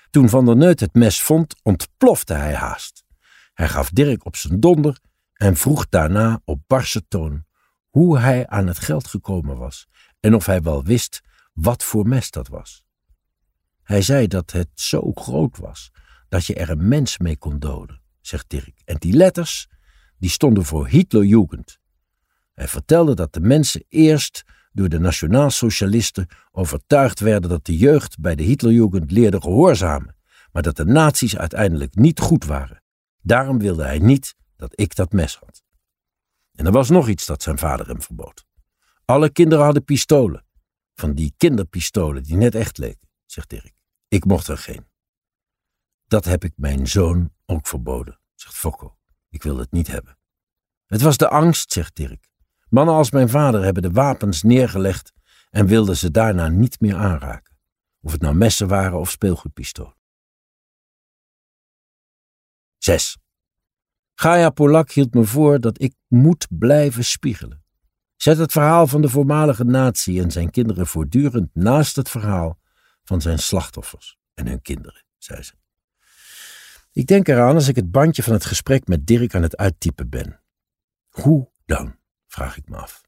Toen 0.09 0.29
Van 0.29 0.45
der 0.45 0.55
Neut 0.55 0.79
het 0.79 0.93
mes 0.93 1.21
vond, 1.21 1.55
ontplofte 1.63 2.33
hij 2.33 2.55
haast. 2.55 3.03
Hij 3.53 3.69
gaf 3.69 3.89
Dirk 3.89 4.25
op 4.25 4.35
zijn 4.35 4.59
donder 4.59 4.99
en 5.33 5.55
vroeg 5.55 5.89
daarna 5.89 6.41
op 6.45 6.61
barse 6.67 7.07
toon 7.07 7.45
hoe 7.89 8.19
hij 8.19 8.47
aan 8.47 8.67
het 8.67 8.79
geld 8.79 9.07
gekomen 9.07 9.57
was 9.57 9.87
en 10.19 10.35
of 10.35 10.45
hij 10.45 10.61
wel 10.61 10.83
wist 10.83 11.21
wat 11.53 11.83
voor 11.83 12.07
mes 12.07 12.31
dat 12.31 12.47
was. 12.47 12.83
Hij 13.83 14.01
zei 14.01 14.27
dat 14.27 14.51
het 14.51 14.69
zo 14.73 15.11
groot 15.13 15.57
was 15.57 15.91
dat 16.29 16.45
je 16.45 16.53
er 16.55 16.69
een 16.69 16.87
mens 16.87 17.17
mee 17.17 17.37
kon 17.37 17.59
doden, 17.59 18.01
zegt 18.21 18.49
Dirk. 18.49 18.81
En 18.85 18.97
die 18.97 19.13
letters, 19.13 19.67
die 20.17 20.29
stonden 20.29 20.65
voor 20.65 20.87
Hitlerjugend. 20.87 21.79
Hij 22.53 22.67
vertelde 22.67 23.15
dat 23.15 23.33
de 23.33 23.41
mensen 23.41 23.85
eerst 23.89 24.43
door 24.73 24.89
de 24.89 24.99
nationaalsocialisten 24.99 26.27
overtuigd 26.51 27.19
werden 27.19 27.49
dat 27.49 27.65
de 27.65 27.77
jeugd 27.77 28.19
bij 28.19 28.35
de 28.35 28.43
Hitlerjugend 28.43 29.11
leerde 29.11 29.41
gehoorzamen, 29.41 30.15
maar 30.51 30.61
dat 30.61 30.75
de 30.75 30.85
nazi's 30.85 31.35
uiteindelijk 31.35 31.95
niet 31.95 32.19
goed 32.19 32.45
waren. 32.45 32.83
Daarom 33.21 33.59
wilde 33.59 33.83
hij 33.83 33.99
niet 33.99 34.35
dat 34.55 34.71
ik 34.79 34.95
dat 34.95 35.11
mes 35.11 35.35
had. 35.35 35.63
En 36.51 36.65
er 36.65 36.71
was 36.71 36.89
nog 36.89 37.07
iets 37.07 37.25
dat 37.25 37.43
zijn 37.43 37.57
vader 37.57 37.87
hem 37.87 38.01
verbood. 38.01 38.45
Alle 39.05 39.29
kinderen 39.29 39.63
hadden 39.63 39.83
pistolen, 39.83 40.45
van 40.95 41.13
die 41.13 41.33
kinderpistolen 41.37 42.23
die 42.23 42.35
net 42.35 42.55
echt 42.55 42.77
leken, 42.77 43.09
zegt 43.25 43.49
Dirk. 43.49 43.73
Ik 44.07 44.25
mocht 44.25 44.47
er 44.47 44.57
geen. 44.57 44.85
Dat 46.07 46.25
heb 46.25 46.43
ik 46.43 46.53
mijn 46.55 46.87
zoon 46.87 47.33
ook 47.45 47.67
verboden, 47.67 48.19
zegt 48.35 48.55
Fokko. 48.55 48.97
Ik 49.29 49.43
wil 49.43 49.57
het 49.57 49.71
niet 49.71 49.87
hebben. 49.87 50.17
Het 50.85 51.01
was 51.01 51.17
de 51.17 51.29
angst, 51.29 51.71
zegt 51.71 51.95
Dirk. 51.95 52.31
Mannen 52.73 52.95
als 52.95 53.11
mijn 53.11 53.29
vader 53.29 53.63
hebben 53.63 53.83
de 53.83 53.91
wapens 53.91 54.41
neergelegd 54.41 55.13
en 55.49 55.67
wilden 55.67 55.97
ze 55.97 56.11
daarna 56.11 56.47
niet 56.47 56.79
meer 56.79 56.95
aanraken. 56.95 57.57
Of 58.01 58.11
het 58.11 58.21
nou 58.21 58.35
messen 58.35 58.67
waren 58.67 58.99
of 58.99 59.09
speelgoedpistolen. 59.09 59.97
6. 62.77 63.17
Gaia 64.13 64.49
Polak 64.49 64.91
hield 64.91 65.13
me 65.13 65.23
voor 65.23 65.59
dat 65.59 65.81
ik 65.81 65.95
moet 66.07 66.47
blijven 66.49 67.03
spiegelen. 67.03 67.63
Zet 68.15 68.37
het 68.37 68.51
verhaal 68.51 68.87
van 68.87 69.01
de 69.01 69.09
voormalige 69.09 69.63
natie 69.63 70.21
en 70.21 70.31
zijn 70.31 70.49
kinderen 70.49 70.87
voortdurend 70.87 71.49
naast 71.55 71.95
het 71.95 72.09
verhaal 72.09 72.59
van 73.03 73.21
zijn 73.21 73.39
slachtoffers 73.39 74.17
en 74.33 74.47
hun 74.47 74.61
kinderen, 74.61 75.05
zei 75.17 75.43
ze. 75.43 75.53
Ik 76.91 77.07
denk 77.07 77.27
eraan 77.27 77.55
als 77.55 77.67
ik 77.67 77.75
het 77.75 77.91
bandje 77.91 78.23
van 78.23 78.33
het 78.33 78.45
gesprek 78.45 78.87
met 78.87 79.07
Dirk 79.07 79.35
aan 79.35 79.41
het 79.41 79.57
uittypen 79.57 80.09
ben. 80.09 80.43
Hoe 81.09 81.51
dan? 81.65 82.01
Vraag 82.33 82.57
ik 82.57 82.69
me 82.69 82.77
af. 82.77 83.01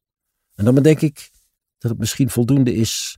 En 0.55 0.65
dan 0.65 0.75
bedenk 0.75 1.01
ik 1.01 1.31
dat 1.77 1.91
het 1.91 1.99
misschien 1.99 2.29
voldoende 2.29 2.73
is 2.73 3.17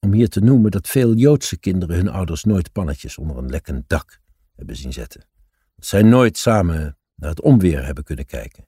om 0.00 0.12
hier 0.12 0.28
te 0.28 0.40
noemen 0.40 0.70
dat 0.70 0.88
veel 0.88 1.14
Joodse 1.14 1.58
kinderen 1.58 1.96
hun 1.96 2.08
ouders 2.08 2.44
nooit 2.44 2.72
pannetjes 2.72 3.18
onder 3.18 3.36
een 3.36 3.50
lekkend 3.50 3.88
dak 3.88 4.20
hebben 4.54 4.76
zien 4.76 4.92
zetten. 4.92 5.28
Dat 5.74 5.86
zij 5.86 6.02
nooit 6.02 6.38
samen 6.38 6.98
naar 7.14 7.30
het 7.30 7.40
onweer 7.40 7.84
hebben 7.84 8.04
kunnen 8.04 8.26
kijken. 8.26 8.66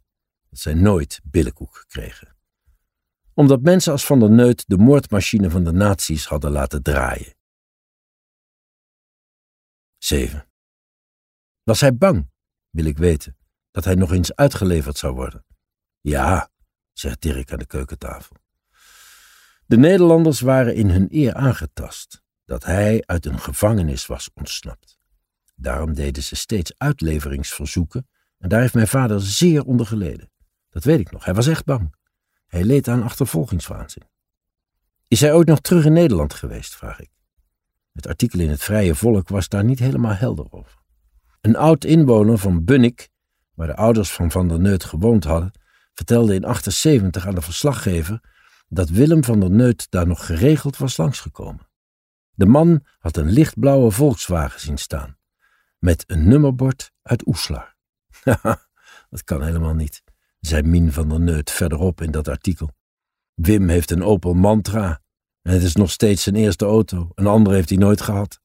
Dat 0.50 0.58
zij 0.58 0.75
nooit 0.75 1.20
billenkoek 1.25 1.85
kregen. 1.88 2.37
Omdat 3.35 3.62
mensen 3.62 3.92
als 3.92 4.06
Van 4.06 4.20
der 4.20 4.30
Neut 4.30 4.64
de 4.66 4.76
moordmachine 4.76 5.50
van 5.50 5.64
de 5.64 5.73
nazi's 5.73 6.25
hadden 6.25 6.50
laten 6.50 6.82
draaien. 6.82 7.35
7. 9.99 10.49
Was 11.62 11.80
hij 11.80 11.97
bang, 11.97 12.30
wil 12.70 12.85
ik 12.85 12.99
weten, 12.99 13.37
dat 13.70 13.85
hij 13.85 13.94
nog 13.94 14.12
eens 14.12 14.35
uitgeleverd 14.35 14.99
zou 14.99 15.14
worden? 15.14 15.44
Ja, 16.00 16.50
zegt 17.00 17.23
Dirk 17.23 17.52
aan 17.52 17.59
de 17.59 17.67
keukentafel. 17.67 18.37
De 19.67 19.76
Nederlanders 19.76 20.40
waren 20.40 20.75
in 20.75 20.90
hun 20.90 21.09
eer 21.11 21.35
aangetast 21.35 22.23
dat 22.45 22.64
hij 22.64 23.02
uit 23.07 23.26
een 23.26 23.38
gevangenis 23.38 24.07
was 24.07 24.31
ontsnapt. 24.35 24.99
Daarom 25.55 25.95
deden 25.95 26.23
ze 26.23 26.37
steeds 26.37 26.73
uitleveringsverzoeken 26.76 28.09
en 28.38 28.49
daar 28.49 28.61
heeft 28.61 28.75
mijn 28.75 28.88
vader 28.88 29.21
zeer 29.23 29.64
onder 29.64 29.87
geleden. 29.87 30.31
Dat 30.71 30.85
weet 30.85 31.00
ik 31.00 31.11
nog, 31.11 31.25
hij 31.25 31.35
was 31.35 31.47
echt 31.47 31.64
bang. 31.64 31.95
Hij 32.47 32.64
leed 32.64 32.88
aan 32.88 33.02
achtervolgingswaanzin. 33.02 34.02
Is 35.09 35.21
hij 35.21 35.35
ooit 35.35 35.47
nog 35.47 35.61
terug 35.61 35.85
in 35.85 35.93
Nederland 35.93 36.35
geweest, 36.35 36.76
vraag 36.76 37.00
ik. 37.00 37.11
Het 37.93 38.07
artikel 38.07 38.40
in 38.40 38.50
het 38.50 38.62
Vrije 38.62 38.95
Volk 38.95 39.28
was 39.28 39.49
daar 39.49 39.64
niet 39.64 39.78
helemaal 39.78 40.14
helder 40.14 40.47
over. 40.52 40.78
Een 41.40 41.57
oud 41.57 41.85
inwoner 41.85 42.38
van 42.38 42.64
Bunnik, 42.64 43.09
waar 43.55 43.67
de 43.67 43.76
ouders 43.76 44.12
van 44.12 44.31
Van 44.31 44.49
der 44.49 44.61
Neut 44.61 44.85
gewoond 44.85 45.25
hadden, 45.25 45.52
vertelde 45.99 46.35
in 46.35 46.45
78 46.45 47.26
aan 47.26 47.35
de 47.35 47.40
verslaggever 47.40 48.21
dat 48.69 48.88
Willem 48.88 49.25
van 49.25 49.40
der 49.40 49.50
Neut 49.50 49.90
daar 49.90 50.07
nog 50.07 50.26
geregeld 50.26 50.76
was 50.76 50.97
langsgekomen. 50.97 51.69
De 52.31 52.47
man 52.47 52.85
had 52.99 53.17
een 53.17 53.31
lichtblauwe 53.31 53.90
Volkswagen 53.90 54.61
zien 54.61 54.78
staan, 54.78 55.19
met 55.78 56.05
een 56.07 56.28
nummerbord 56.28 56.93
uit 57.02 57.26
Oeslar. 57.26 57.76
Haha, 58.23 58.69
dat 59.11 59.25
kan 59.25 59.43
helemaal 59.43 59.75
niet, 59.75 60.02
zei 60.40 60.62
Mien 60.62 60.93
van 60.93 61.09
der 61.09 61.21
Neut 61.21 61.50
verderop 61.50 62.00
in 62.00 62.11
dat 62.11 62.28
artikel. 62.28 62.71
Wim 63.35 63.69
heeft 63.69 63.90
een 63.90 64.02
Opel 64.02 64.35
Mantra 64.35 65.02
en 65.43 65.52
het 65.52 65.62
is 65.62 65.75
nog 65.75 65.90
steeds 65.90 66.23
zijn 66.23 66.37
eerste 66.37 66.64
auto, 66.64 67.11
een 67.14 67.26
andere 67.26 67.55
heeft 67.55 67.69
hij 67.69 67.78
nooit 67.78 68.00
gehad. 68.00 68.40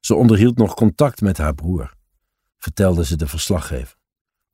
Ze 0.00 0.14
onderhield 0.14 0.56
nog 0.56 0.74
contact 0.74 1.20
met 1.20 1.38
haar 1.38 1.54
broer, 1.54 1.94
vertelde 2.58 3.04
ze 3.04 3.16
de 3.16 3.26
verslaggever. 3.26 3.96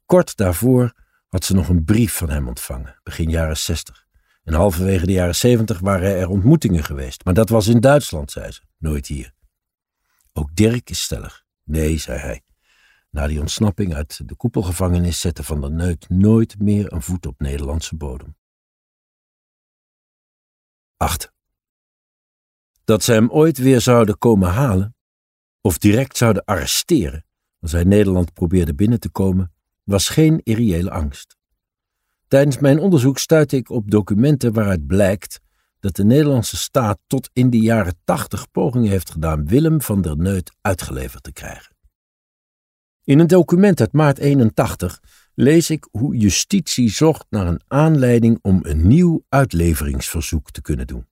Kort 0.04 0.36
daarvoor 0.36 1.04
had 1.36 1.44
ze 1.44 1.54
nog 1.54 1.68
een 1.68 1.84
brief 1.84 2.16
van 2.16 2.30
hem 2.30 2.48
ontvangen, 2.48 3.00
begin 3.02 3.30
jaren 3.30 3.56
zestig. 3.56 4.06
En 4.44 4.54
halverwege 4.54 5.06
de 5.06 5.12
jaren 5.12 5.34
zeventig 5.34 5.80
waren 5.80 6.16
er 6.16 6.28
ontmoetingen 6.28 6.84
geweest, 6.84 7.24
maar 7.24 7.34
dat 7.34 7.48
was 7.48 7.66
in 7.66 7.80
Duitsland, 7.80 8.30
zei 8.30 8.50
ze, 8.50 8.60
nooit 8.78 9.06
hier. 9.06 9.32
Ook 10.32 10.54
Dirk 10.54 10.90
is 10.90 11.02
stellig. 11.02 11.44
Nee, 11.64 11.98
zei 11.98 12.18
hij. 12.18 12.42
Na 13.10 13.26
die 13.26 13.40
ontsnapping 13.40 13.94
uit 13.94 14.28
de 14.28 14.34
koepelgevangenis 14.34 15.20
zette 15.20 15.42
Van 15.42 15.60
der 15.60 15.70
Neut 15.70 16.08
nooit 16.08 16.58
meer 16.58 16.92
een 16.92 17.02
voet 17.02 17.26
op 17.26 17.40
Nederlandse 17.40 17.96
bodem. 17.96 18.36
8. 20.96 21.32
Dat 22.84 23.02
ze 23.02 23.12
hem 23.12 23.30
ooit 23.30 23.58
weer 23.58 23.80
zouden 23.80 24.18
komen 24.18 24.50
halen, 24.50 24.96
of 25.60 25.78
direct 25.78 26.16
zouden 26.16 26.44
arresteren 26.44 27.24
als 27.60 27.72
hij 27.72 27.84
Nederland 27.84 28.32
probeerde 28.32 28.74
binnen 28.74 29.00
te 29.00 29.10
komen, 29.10 29.54
was 29.86 30.08
geen 30.08 30.40
irreële 30.42 30.90
angst. 30.90 31.36
Tijdens 32.28 32.58
mijn 32.58 32.78
onderzoek 32.78 33.18
stuitte 33.18 33.56
ik 33.56 33.70
op 33.70 33.90
documenten 33.90 34.52
waaruit 34.52 34.86
blijkt 34.86 35.40
dat 35.80 35.96
de 35.96 36.04
Nederlandse 36.04 36.56
staat 36.56 36.98
tot 37.06 37.30
in 37.32 37.50
de 37.50 37.60
jaren 37.60 37.98
tachtig 38.04 38.50
pogingen 38.50 38.90
heeft 38.90 39.10
gedaan 39.10 39.46
Willem 39.46 39.80
van 39.80 40.02
der 40.02 40.16
Neut 40.16 40.52
uitgeleverd 40.60 41.22
te 41.22 41.32
krijgen. 41.32 41.76
In 43.04 43.18
een 43.18 43.26
document 43.26 43.80
uit 43.80 43.92
maart 43.92 44.18
81 44.18 45.00
lees 45.34 45.70
ik 45.70 45.88
hoe 45.90 46.16
justitie 46.16 46.90
zocht 46.90 47.26
naar 47.30 47.46
een 47.46 47.60
aanleiding 47.66 48.38
om 48.42 48.60
een 48.62 48.88
nieuw 48.88 49.24
uitleveringsverzoek 49.28 50.50
te 50.50 50.60
kunnen 50.60 50.86
doen. 50.86 51.06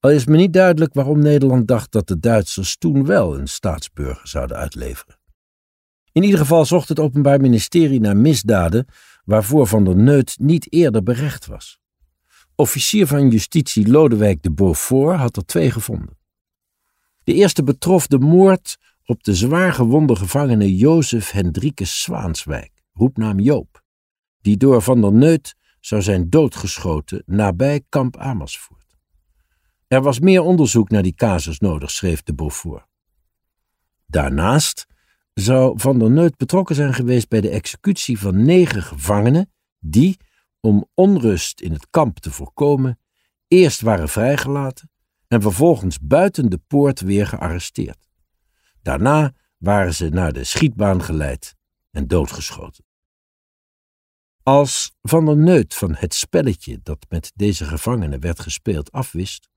Al 0.00 0.10
is 0.10 0.26
me 0.26 0.36
niet 0.36 0.52
duidelijk 0.52 0.94
waarom 0.94 1.18
Nederland 1.18 1.68
dacht 1.68 1.92
dat 1.92 2.08
de 2.08 2.18
Duitsers 2.18 2.76
toen 2.76 3.06
wel 3.06 3.38
een 3.38 3.48
staatsburger 3.48 4.28
zouden 4.28 4.56
uitleveren. 4.56 5.17
In 6.18 6.24
ieder 6.24 6.38
geval 6.38 6.64
zocht 6.64 6.88
het 6.88 6.98
Openbaar 6.98 7.40
Ministerie 7.40 8.00
naar 8.00 8.16
misdaden 8.16 8.86
waarvoor 9.24 9.66
Van 9.66 9.84
der 9.84 9.96
Neut 9.96 10.36
niet 10.40 10.72
eerder 10.72 11.02
berecht 11.02 11.46
was. 11.46 11.80
Officier 12.54 13.06
van 13.06 13.30
Justitie 13.30 13.88
Lodewijk 13.88 14.42
de 14.42 14.52
Beaufort 14.52 15.18
had 15.18 15.36
er 15.36 15.44
twee 15.44 15.70
gevonden. 15.70 16.18
De 17.24 17.32
eerste 17.32 17.62
betrof 17.62 18.06
de 18.06 18.18
moord 18.18 18.76
op 19.04 19.22
de 19.22 19.34
zwaar 19.34 19.72
gewonde 19.72 20.16
gevangene 20.16 20.76
Jozef 20.76 21.30
Hendrikus 21.30 22.02
Zwaanswijk, 22.02 22.72
roepnaam 22.92 23.40
Joop, 23.40 23.82
die 24.40 24.56
door 24.56 24.82
Van 24.82 25.00
der 25.00 25.12
Neut 25.12 25.54
zou 25.80 26.02
zijn 26.02 26.30
doodgeschoten 26.30 27.22
nabij 27.26 27.82
kamp 27.88 28.16
Amersfoort. 28.16 28.96
Er 29.86 30.02
was 30.02 30.20
meer 30.20 30.42
onderzoek 30.42 30.90
naar 30.90 31.02
die 31.02 31.14
casus 31.14 31.58
nodig, 31.58 31.90
schreef 31.90 32.22
de 32.22 32.34
Beaufort. 32.34 32.86
Daarnaast 34.06 34.86
zou 35.40 35.80
Van 35.80 35.98
der 35.98 36.10
Neut 36.10 36.36
betrokken 36.36 36.74
zijn 36.74 36.94
geweest 36.94 37.28
bij 37.28 37.40
de 37.40 37.48
executie 37.48 38.18
van 38.18 38.42
negen 38.42 38.82
gevangenen 38.82 39.52
die, 39.78 40.16
om 40.60 40.88
onrust 40.94 41.60
in 41.60 41.72
het 41.72 41.86
kamp 41.90 42.18
te 42.18 42.30
voorkomen, 42.30 42.98
eerst 43.48 43.80
waren 43.80 44.08
vrijgelaten 44.08 44.90
en 45.28 45.42
vervolgens 45.42 45.98
buiten 46.00 46.50
de 46.50 46.58
poort 46.66 47.00
weer 47.00 47.26
gearresteerd. 47.26 48.08
Daarna 48.82 49.34
waren 49.56 49.94
ze 49.94 50.08
naar 50.08 50.32
de 50.32 50.44
schietbaan 50.44 51.02
geleid 51.02 51.54
en 51.90 52.06
doodgeschoten. 52.06 52.84
Als 54.42 54.96
Van 55.02 55.24
der 55.24 55.36
Neut 55.36 55.74
van 55.74 55.94
het 55.94 56.14
spelletje 56.14 56.80
dat 56.82 57.06
met 57.08 57.32
deze 57.34 57.64
gevangenen 57.64 58.20
werd 58.20 58.40
gespeeld 58.40 58.92
afwist, 58.92 59.48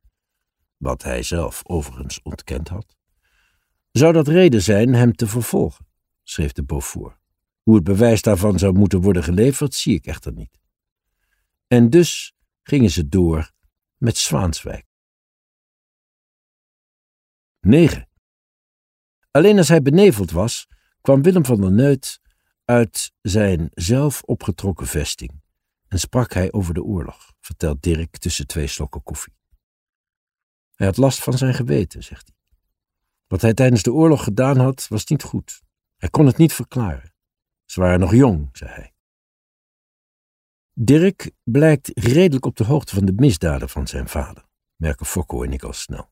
wat 0.78 1.04
hij 1.04 1.24
zelf 1.24 1.62
overigens 1.64 2.22
ontkend 2.22 2.68
had, 2.68 2.96
zou 3.91 4.13
dat 4.13 4.27
reden 4.27 4.62
zijn 4.62 4.93
hem 4.93 5.13
te 5.13 5.27
vervolgen, 5.27 5.88
schreef 6.24 6.51
de 6.51 6.63
Beaufort. 6.63 7.19
Hoe 7.62 7.75
het 7.75 7.83
bewijs 7.83 8.21
daarvan 8.21 8.60
zou 8.60 8.74
moeten 8.74 9.01
worden 9.01 9.24
geleverd, 9.24 9.74
zie 9.74 9.95
ik 9.95 10.05
echter 10.05 10.33
niet. 10.33 10.60
En 11.67 11.89
dus 11.89 12.36
gingen 12.63 12.89
ze 12.89 13.07
door 13.07 13.51
met 13.98 14.17
Zwaanswijk. 14.17 14.86
9. 17.60 18.10
Alleen 19.31 19.57
als 19.57 19.67
hij 19.67 19.81
beneveld 19.81 20.31
was, 20.31 20.67
kwam 21.01 21.21
Willem 21.21 21.45
van 21.45 21.62
der 21.62 21.71
Neut 21.71 22.21
uit 22.65 23.13
zijn 23.21 23.69
zelf 23.74 24.21
opgetrokken 24.21 24.88
vesting 24.88 25.41
en 25.88 26.00
sprak 26.00 26.33
hij 26.33 26.51
over 26.51 26.74
de 26.74 26.83
oorlog, 26.83 27.33
vertelt 27.39 27.81
Dirk 27.81 28.17
tussen 28.17 28.48
twee 28.48 28.67
slokken 28.67 29.03
koffie. 29.03 29.33
Hij 30.75 30.88
had 30.88 30.98
last 30.98 31.24
van 31.24 31.38
zijn 31.38 31.53
geweten, 31.53 32.03
zegt 32.03 32.27
hij. 32.27 32.40
Wat 33.32 33.42
hij 33.42 33.54
tijdens 33.54 33.84
de 33.84 33.94
oorlog 33.94 34.24
gedaan 34.24 34.58
had, 34.58 34.88
was 34.90 35.06
niet 35.06 35.24
goed. 35.24 35.62
Hij 35.98 36.10
kon 36.10 36.26
het 36.26 36.38
niet 36.38 36.54
verklaren. 36.54 37.14
Ze 37.66 37.80
waren 37.80 38.00
nog 38.00 38.14
jong, 38.14 38.50
zei 38.52 38.72
hij. 38.72 38.94
Dirk 40.74 41.32
blijkt 41.44 41.92
redelijk 41.94 42.46
op 42.46 42.56
de 42.56 42.64
hoogte 42.64 42.96
van 42.96 43.06
de 43.06 43.14
misdaden 43.16 43.70
van 43.70 43.88
zijn 43.88 44.08
vader, 44.08 44.46
merken 44.76 45.06
Fokko 45.06 45.44
en 45.44 45.54
ik 45.54 45.64
al 45.64 45.74
snel. 45.74 46.12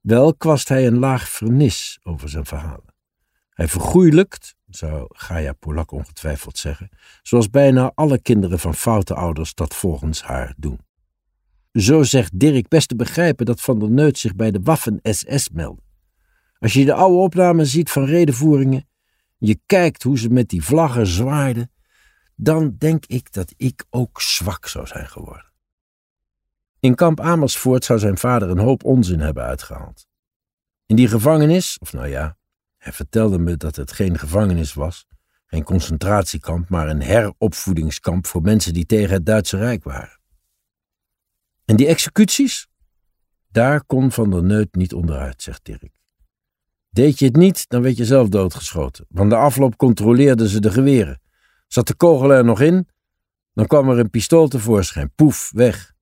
Wel 0.00 0.34
kwast 0.34 0.68
hij 0.68 0.86
een 0.86 0.98
laag 0.98 1.28
vernis 1.28 1.98
over 2.02 2.28
zijn 2.28 2.46
verhalen. 2.46 2.94
Hij 3.50 3.68
vergoeilijkt, 3.68 4.56
zou 4.66 5.06
Gaia 5.08 5.52
Polak 5.52 5.90
ongetwijfeld 5.90 6.58
zeggen, 6.58 6.88
zoals 7.22 7.50
bijna 7.50 7.92
alle 7.94 8.20
kinderen 8.20 8.58
van 8.58 8.74
foute 8.74 9.14
ouders 9.14 9.54
dat 9.54 9.74
volgens 9.74 10.22
haar 10.22 10.54
doen. 10.56 10.80
Zo 11.72 12.02
zegt 12.02 12.38
Dirk 12.38 12.68
best 12.68 12.88
te 12.88 12.96
begrijpen 12.96 13.46
dat 13.46 13.60
Van 13.60 13.78
der 13.78 13.90
Neut 13.90 14.18
zich 14.18 14.34
bij 14.34 14.50
de 14.50 14.60
Waffen-SS 14.62 15.48
meldde. 15.48 15.90
Als 16.62 16.72
je 16.72 16.84
de 16.84 16.94
oude 16.94 17.16
opnamen 17.16 17.66
ziet 17.66 17.90
van 17.90 18.04
redenvoeringen, 18.04 18.88
je 19.38 19.60
kijkt 19.66 20.02
hoe 20.02 20.18
ze 20.18 20.28
met 20.28 20.48
die 20.48 20.64
vlaggen 20.64 21.06
zwaaiden, 21.06 21.70
dan 22.34 22.76
denk 22.78 23.06
ik 23.06 23.32
dat 23.32 23.54
ik 23.56 23.84
ook 23.90 24.20
zwak 24.20 24.66
zou 24.66 24.86
zijn 24.86 25.08
geworden. 25.08 25.52
In 26.80 26.94
kamp 26.94 27.20
Amersfoort 27.20 27.84
zou 27.84 27.98
zijn 27.98 28.18
vader 28.18 28.50
een 28.50 28.58
hoop 28.58 28.84
onzin 28.84 29.20
hebben 29.20 29.42
uitgehaald. 29.42 30.06
In 30.86 30.96
die 30.96 31.08
gevangenis, 31.08 31.78
of 31.78 31.92
nou 31.92 32.06
ja, 32.06 32.36
hij 32.78 32.92
vertelde 32.92 33.38
me 33.38 33.56
dat 33.56 33.76
het 33.76 33.92
geen 33.92 34.18
gevangenis 34.18 34.74
was, 34.74 35.06
geen 35.46 35.64
concentratiekamp, 35.64 36.68
maar 36.68 36.88
een 36.88 37.02
heropvoedingskamp 37.02 38.26
voor 38.26 38.42
mensen 38.42 38.72
die 38.72 38.86
tegen 38.86 39.14
het 39.14 39.26
Duitse 39.26 39.56
Rijk 39.56 39.84
waren. 39.84 40.20
En 41.64 41.76
die 41.76 41.86
executies? 41.86 42.68
Daar 43.48 43.84
kon 43.84 44.12
Van 44.12 44.30
der 44.30 44.42
Neut 44.42 44.74
niet 44.74 44.94
onderuit, 44.94 45.42
zegt 45.42 45.64
Dirk. 45.64 46.01
Deed 46.92 47.18
je 47.18 47.24
het 47.24 47.36
niet, 47.36 47.68
dan 47.68 47.82
werd 47.82 47.96
je 47.96 48.04
zelf 48.04 48.28
doodgeschoten. 48.28 49.06
Want 49.08 49.30
de 49.30 49.36
afloop 49.36 49.76
controleerden 49.76 50.48
ze 50.48 50.60
de 50.60 50.70
geweren. 50.70 51.20
Zat 51.66 51.86
de 51.86 51.94
kogel 51.94 52.32
er 52.32 52.44
nog 52.44 52.60
in, 52.60 52.88
dan 53.52 53.66
kwam 53.66 53.90
er 53.90 53.98
een 53.98 54.10
pistool 54.10 54.48
tevoorschijn. 54.48 55.12
Poef, 55.14 55.50
weg. 55.54 55.92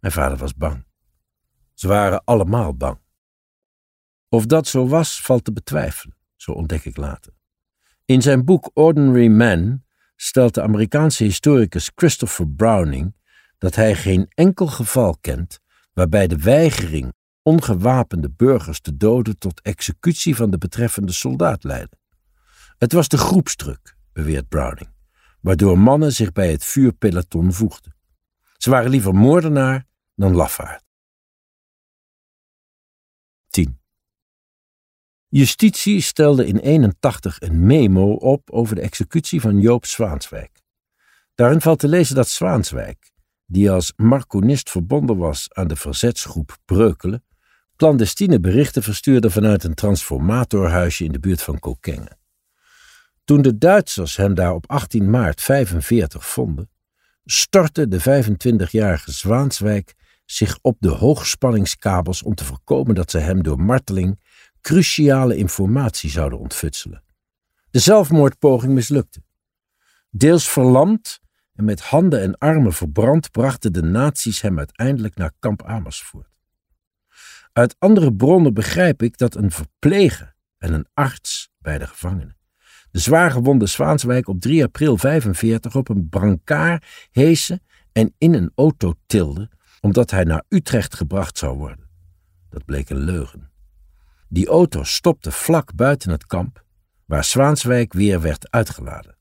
Mijn 0.00 0.12
vader 0.12 0.38
was 0.38 0.54
bang. 0.54 0.84
Ze 1.74 1.88
waren 1.88 2.24
allemaal 2.24 2.76
bang. 2.76 2.98
Of 4.28 4.46
dat 4.46 4.66
zo 4.66 4.88
was, 4.88 5.20
valt 5.20 5.44
te 5.44 5.52
betwijfelen, 5.52 6.16
zo 6.36 6.52
ontdek 6.52 6.84
ik 6.84 6.96
later. 6.96 7.32
In 8.04 8.22
zijn 8.22 8.44
boek 8.44 8.70
Ordinary 8.74 9.28
Man 9.28 9.84
stelt 10.16 10.54
de 10.54 10.62
Amerikaanse 10.62 11.24
historicus 11.24 11.90
Christopher 11.94 12.48
Browning 12.48 13.16
dat 13.58 13.74
hij 13.74 13.94
geen 13.94 14.26
enkel 14.34 14.66
geval 14.66 15.16
kent 15.20 15.60
waarbij 15.92 16.26
de 16.26 16.36
weigering 16.36 17.14
ongewapende 17.48 18.30
burgers 18.30 18.80
te 18.80 18.96
doden 18.96 19.38
tot 19.38 19.60
executie 19.60 20.36
van 20.36 20.50
de 20.50 20.58
betreffende 20.58 21.12
soldaat 21.12 21.64
leidde. 21.64 21.96
Het 22.78 22.92
was 22.92 23.08
de 23.08 23.18
groepsdruk, 23.18 23.96
beweert 24.12 24.48
Browning, 24.48 24.90
waardoor 25.40 25.78
mannen 25.78 26.12
zich 26.12 26.32
bij 26.32 26.50
het 26.50 26.64
vuurpeloton 26.64 27.52
voegden. 27.52 27.96
Ze 28.56 28.70
waren 28.70 28.90
liever 28.90 29.14
moordenaar 29.14 29.86
dan 30.14 30.34
lafaard. 30.34 30.84
10. 33.48 33.80
Justitie 35.28 36.00
stelde 36.00 36.46
in 36.46 36.58
81 36.58 37.40
een 37.40 37.66
memo 37.66 38.12
op 38.12 38.50
over 38.50 38.74
de 38.74 38.80
executie 38.80 39.40
van 39.40 39.60
Joop 39.60 39.86
Zwaanswijk. 39.86 40.62
Daarin 41.34 41.60
valt 41.60 41.78
te 41.78 41.88
lezen 41.88 42.14
dat 42.14 42.28
Zwaanswijk, 42.28 43.12
die 43.46 43.70
als 43.70 43.92
marconist 43.96 44.70
verbonden 44.70 45.16
was 45.16 45.52
aan 45.52 45.68
de 45.68 45.76
verzetsgroep 45.76 46.56
Breukelen, 46.64 47.22
clandestine 47.78 48.40
berichten 48.40 48.82
verstuurde 48.82 49.30
vanuit 49.30 49.64
een 49.64 49.74
transformatorhuisje 49.74 51.04
in 51.04 51.12
de 51.12 51.18
buurt 51.18 51.42
van 51.42 51.58
Kokenge. 51.58 52.16
Toen 53.24 53.42
de 53.42 53.58
Duitsers 53.58 54.16
hem 54.16 54.34
daar 54.34 54.54
op 54.54 54.70
18 54.70 55.10
maart 55.10 55.40
45 55.40 56.26
vonden, 56.26 56.70
stortte 57.24 57.88
de 57.88 58.00
25-jarige 58.00 59.12
Zwaanswijk 59.12 59.94
zich 60.24 60.58
op 60.62 60.76
de 60.80 60.88
hoogspanningskabels 60.88 62.22
om 62.22 62.34
te 62.34 62.44
voorkomen 62.44 62.94
dat 62.94 63.10
ze 63.10 63.18
hem 63.18 63.42
door 63.42 63.60
marteling 63.60 64.20
cruciale 64.60 65.36
informatie 65.36 66.10
zouden 66.10 66.38
ontfutselen. 66.38 67.02
De 67.70 67.78
zelfmoordpoging 67.78 68.72
mislukte. 68.72 69.22
Deels 70.10 70.48
verlamd 70.48 71.20
en 71.54 71.64
met 71.64 71.80
handen 71.80 72.20
en 72.20 72.38
armen 72.38 72.72
verbrand 72.72 73.30
brachten 73.30 73.72
de 73.72 73.82
nazi's 73.82 74.40
hem 74.40 74.58
uiteindelijk 74.58 75.16
naar 75.16 75.32
kamp 75.38 75.62
Amersfoort. 75.62 76.37
Uit 77.58 77.76
andere 77.78 78.14
bronnen 78.14 78.54
begrijp 78.54 79.02
ik 79.02 79.18
dat 79.18 79.34
een 79.34 79.50
verpleger 79.50 80.34
en 80.58 80.72
een 80.72 80.86
arts 80.94 81.50
bij 81.58 81.78
de 81.78 81.86
gevangenen 81.86 82.38
de 82.90 82.98
zwaargewonde 82.98 83.66
Zwaanswijk 83.66 84.28
op 84.28 84.40
3 84.40 84.64
april 84.64 84.96
45 84.96 85.76
op 85.76 85.88
een 85.88 86.08
brancard 86.08 86.84
heesen 87.10 87.62
en 87.92 88.14
in 88.18 88.34
een 88.34 88.52
auto 88.54 88.94
tilde, 89.06 89.50
omdat 89.80 90.10
hij 90.10 90.24
naar 90.24 90.44
Utrecht 90.48 90.94
gebracht 90.94 91.38
zou 91.38 91.58
worden. 91.58 91.88
Dat 92.50 92.64
bleek 92.64 92.90
een 92.90 93.04
leugen. 93.04 93.50
Die 94.28 94.48
auto 94.48 94.82
stopte 94.82 95.30
vlak 95.30 95.74
buiten 95.74 96.10
het 96.10 96.26
kamp, 96.26 96.64
waar 97.04 97.24
Zwaanswijk 97.24 97.92
weer 97.92 98.20
werd 98.20 98.50
uitgeladen. 98.50 99.16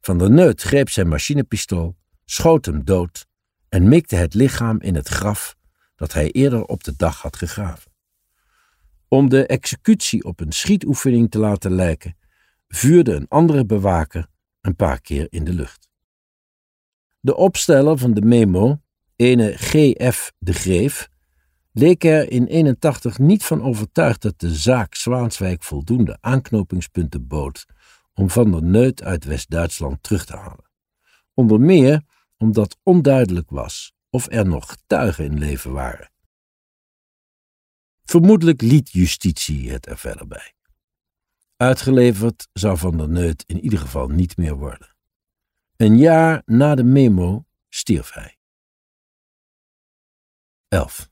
Van 0.00 0.18
der 0.18 0.30
Neut 0.30 0.62
greep 0.62 0.90
zijn 0.90 1.08
machinepistool, 1.08 1.96
schoot 2.24 2.64
hem 2.66 2.84
dood 2.84 3.26
en 3.68 3.88
mikte 3.88 4.16
het 4.16 4.34
lichaam 4.34 4.80
in 4.80 4.94
het 4.94 5.08
graf 5.08 5.56
dat 5.96 6.12
hij 6.12 6.30
eerder 6.30 6.64
op 6.64 6.84
de 6.84 6.96
dag 6.96 7.22
had 7.22 7.36
gegraven. 7.36 7.92
Om 9.08 9.28
de 9.28 9.46
executie 9.46 10.24
op 10.24 10.40
een 10.40 10.52
schietoefening 10.52 11.30
te 11.30 11.38
laten 11.38 11.72
lijken, 11.74 12.16
vuurde 12.68 13.12
een 13.14 13.28
andere 13.28 13.66
bewaker 13.66 14.26
een 14.60 14.76
paar 14.76 15.00
keer 15.00 15.26
in 15.30 15.44
de 15.44 15.52
lucht. 15.52 15.88
De 17.20 17.36
opsteller 17.36 17.98
van 17.98 18.14
de 18.14 18.22
memo, 18.22 18.80
ene 19.16 19.52
G.F. 19.56 20.32
de 20.38 20.52
Greef, 20.52 21.08
leek 21.72 22.04
er 22.04 22.30
in 22.30 22.46
81 22.46 23.18
niet 23.18 23.44
van 23.44 23.62
overtuigd 23.62 24.22
dat 24.22 24.40
de 24.40 24.54
zaak 24.54 24.94
Zwaanswijk 24.94 25.62
voldoende 25.62 26.18
aanknopingspunten 26.20 27.26
bood 27.26 27.64
om 28.14 28.30
Van 28.30 28.50
der 28.50 28.62
Neut 28.62 29.02
uit 29.02 29.24
West-Duitsland 29.24 30.02
terug 30.02 30.24
te 30.24 30.36
halen. 30.36 30.70
Onder 31.34 31.60
meer 31.60 32.02
omdat 32.36 32.76
onduidelijk 32.82 33.50
was 33.50 33.94
of 34.14 34.26
er 34.30 34.46
nog 34.46 34.70
getuigen 34.70 35.24
in 35.24 35.38
leven 35.38 35.72
waren. 35.72 36.10
Vermoedelijk 38.04 38.62
liet 38.62 38.90
justitie 38.90 39.70
het 39.70 39.86
er 39.86 39.98
verder 39.98 40.26
bij. 40.26 40.54
Uitgeleverd 41.56 42.48
zou 42.52 42.78
Van 42.78 42.96
der 42.96 43.08
Neut 43.08 43.44
in 43.46 43.60
ieder 43.60 43.78
geval 43.78 44.08
niet 44.08 44.36
meer 44.36 44.54
worden. 44.54 44.96
Een 45.76 45.98
jaar 45.98 46.42
na 46.44 46.74
de 46.74 46.84
memo 46.84 47.46
stierf 47.68 48.12
hij. 48.12 48.38
11. 50.68 51.10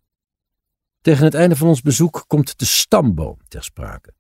Tegen 1.01 1.25
het 1.25 1.35
einde 1.35 1.57
van 1.57 1.69
ons 1.69 1.81
bezoek 1.81 2.25
komt 2.27 2.59
de 2.59 2.65
stamboom 2.65 3.39
ter 3.49 3.65
sprake. 3.65 4.15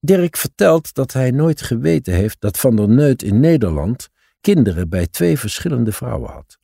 Dirk 0.00 0.36
vertelt 0.36 0.94
dat 0.94 1.12
hij 1.12 1.30
nooit 1.30 1.62
geweten 1.62 2.14
heeft 2.14 2.40
dat 2.40 2.58
Van 2.58 2.76
der 2.76 2.88
Neut 2.88 3.22
in 3.22 3.40
Nederland 3.40 4.08
kinderen 4.40 4.88
bij 4.88 5.06
twee 5.06 5.38
verschillende 5.38 5.92
vrouwen 5.92 6.30
had. 6.30 6.62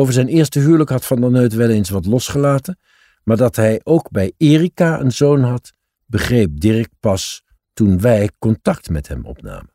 Over 0.00 0.12
zijn 0.12 0.28
eerste 0.28 0.58
huwelijk 0.58 0.90
had 0.90 1.06
Van 1.06 1.20
der 1.20 1.30
Neut 1.30 1.52
wel 1.52 1.70
eens 1.70 1.88
wat 1.88 2.06
losgelaten, 2.06 2.78
maar 3.24 3.36
dat 3.36 3.56
hij 3.56 3.80
ook 3.84 4.10
bij 4.10 4.32
Erika 4.36 5.00
een 5.00 5.12
zoon 5.12 5.42
had, 5.42 5.72
begreep 6.06 6.60
Dirk 6.60 6.88
pas 7.00 7.42
toen 7.72 8.00
wij 8.00 8.30
contact 8.38 8.90
met 8.90 9.08
hem 9.08 9.26
opnamen. 9.26 9.74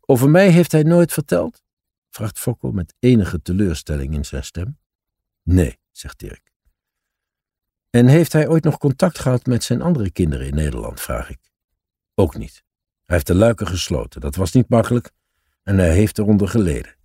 Over 0.00 0.30
mij 0.30 0.50
heeft 0.50 0.72
hij 0.72 0.82
nooit 0.82 1.12
verteld? 1.12 1.62
vraagt 2.10 2.38
Fokko 2.38 2.72
met 2.72 2.94
enige 2.98 3.42
teleurstelling 3.42 4.14
in 4.14 4.24
zijn 4.24 4.44
stem. 4.44 4.78
Nee, 5.42 5.78
zegt 5.90 6.18
Dirk. 6.18 6.52
En 7.90 8.06
heeft 8.06 8.32
hij 8.32 8.48
ooit 8.48 8.64
nog 8.64 8.78
contact 8.78 9.18
gehad 9.18 9.46
met 9.46 9.64
zijn 9.64 9.82
andere 9.82 10.10
kinderen 10.10 10.46
in 10.46 10.54
Nederland, 10.54 11.00
vraag 11.00 11.30
ik. 11.30 11.52
Ook 12.14 12.36
niet. 12.36 12.64
Hij 13.04 13.14
heeft 13.16 13.26
de 13.26 13.34
luiken 13.34 13.66
gesloten, 13.66 14.20
dat 14.20 14.36
was 14.36 14.52
niet 14.52 14.68
makkelijk 14.68 15.10
en 15.62 15.78
hij 15.78 15.94
heeft 15.94 16.18
eronder 16.18 16.48
geleden. 16.48 17.02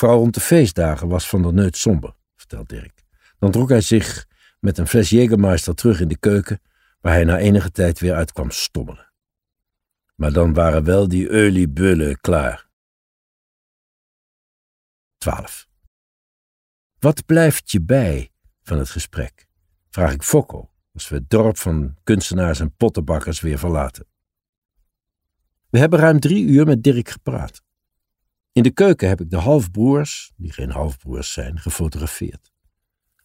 Vooral 0.00 0.18
rond 0.18 0.34
de 0.34 0.40
feestdagen 0.40 1.08
was 1.08 1.28
Van 1.28 1.42
der 1.42 1.52
Neut 1.52 1.76
somber, 1.76 2.14
vertelt 2.36 2.68
Dirk. 2.68 3.02
Dan 3.38 3.50
trok 3.50 3.68
hij 3.68 3.80
zich 3.80 4.26
met 4.60 4.78
een 4.78 4.86
fles 4.86 5.10
Jägermeister 5.10 5.74
terug 5.74 6.00
in 6.00 6.08
de 6.08 6.18
keuken 6.18 6.60
waar 7.00 7.12
hij 7.12 7.24
na 7.24 7.38
enige 7.38 7.70
tijd 7.70 7.98
weer 7.98 8.14
uit 8.14 8.32
kwam 8.32 8.50
stommelen. 8.50 9.12
Maar 10.14 10.32
dan 10.32 10.54
waren 10.54 10.84
wel 10.84 11.08
die 11.08 11.30
oliebullen 11.30 12.20
klaar. 12.20 12.68
12. 15.18 15.68
Wat 16.98 17.26
blijft 17.26 17.70
je 17.70 17.82
bij 17.82 18.32
van 18.62 18.78
het 18.78 18.90
gesprek? 18.90 19.46
Vraag 19.90 20.12
ik 20.12 20.22
Fokko 20.22 20.70
als 20.92 21.08
we 21.08 21.14
het 21.14 21.30
dorp 21.30 21.56
van 21.56 21.96
kunstenaars 22.04 22.60
en 22.60 22.76
pottenbakkers 22.76 23.40
weer 23.40 23.58
verlaten. 23.58 24.06
We 25.70 25.78
hebben 25.78 25.98
ruim 25.98 26.20
drie 26.20 26.44
uur 26.44 26.66
met 26.66 26.82
Dirk 26.82 27.08
gepraat. 27.08 27.62
In 28.52 28.62
de 28.62 28.70
keuken 28.70 29.08
heb 29.08 29.20
ik 29.20 29.30
de 29.30 29.36
halfbroers, 29.36 30.32
die 30.36 30.52
geen 30.52 30.70
halfbroers 30.70 31.32
zijn, 31.32 31.58
gefotografeerd. 31.58 32.52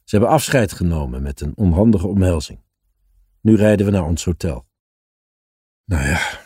Ze 0.03 0.15
hebben 0.15 0.29
afscheid 0.29 0.71
genomen 0.71 1.21
met 1.21 1.41
een 1.41 1.55
onhandige 1.55 2.07
omhelzing. 2.07 2.63
Nu 3.41 3.55
rijden 3.55 3.85
we 3.85 3.91
naar 3.91 4.05
ons 4.05 4.25
hotel. 4.25 4.67
Nou 5.85 6.07
ja, 6.07 6.39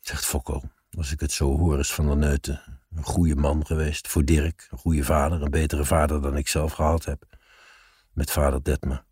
zegt 0.00 0.24
Fokko, 0.24 0.62
als 0.90 1.12
ik 1.12 1.20
het 1.20 1.32
zo 1.32 1.58
hoor 1.58 1.78
is 1.78 1.92
Van 1.92 2.06
der 2.06 2.16
Neuten 2.16 2.80
een 2.94 3.04
goede 3.04 3.34
man 3.34 3.66
geweest 3.66 4.08
voor 4.08 4.24
Dirk, 4.24 4.68
een 4.70 4.78
goede 4.78 5.04
vader, 5.04 5.42
een 5.42 5.50
betere 5.50 5.84
vader 5.84 6.22
dan 6.22 6.36
ik 6.36 6.48
zelf 6.48 6.72
gehad 6.72 7.04
heb, 7.04 7.38
met 8.12 8.30
vader 8.30 8.62
Detmer. 8.62 9.04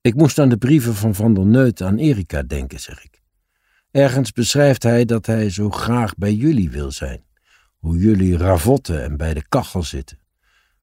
Ik 0.00 0.14
moest 0.14 0.38
aan 0.38 0.48
de 0.48 0.56
brieven 0.56 0.94
van 0.94 1.14
Van 1.14 1.34
der 1.34 1.46
Neut 1.46 1.82
aan 1.82 1.98
Erika 1.98 2.42
denken, 2.42 2.80
zeg 2.80 3.04
ik. 3.04 3.11
Ergens 3.92 4.32
beschrijft 4.32 4.82
hij 4.82 5.04
dat 5.04 5.26
hij 5.26 5.50
zo 5.50 5.70
graag 5.70 6.14
bij 6.14 6.32
jullie 6.32 6.70
wil 6.70 6.90
zijn, 6.90 7.24
hoe 7.76 7.98
jullie 7.98 8.36
ravotten 8.36 9.02
en 9.02 9.16
bij 9.16 9.34
de 9.34 9.48
kachel 9.48 9.82
zitten. 9.82 10.18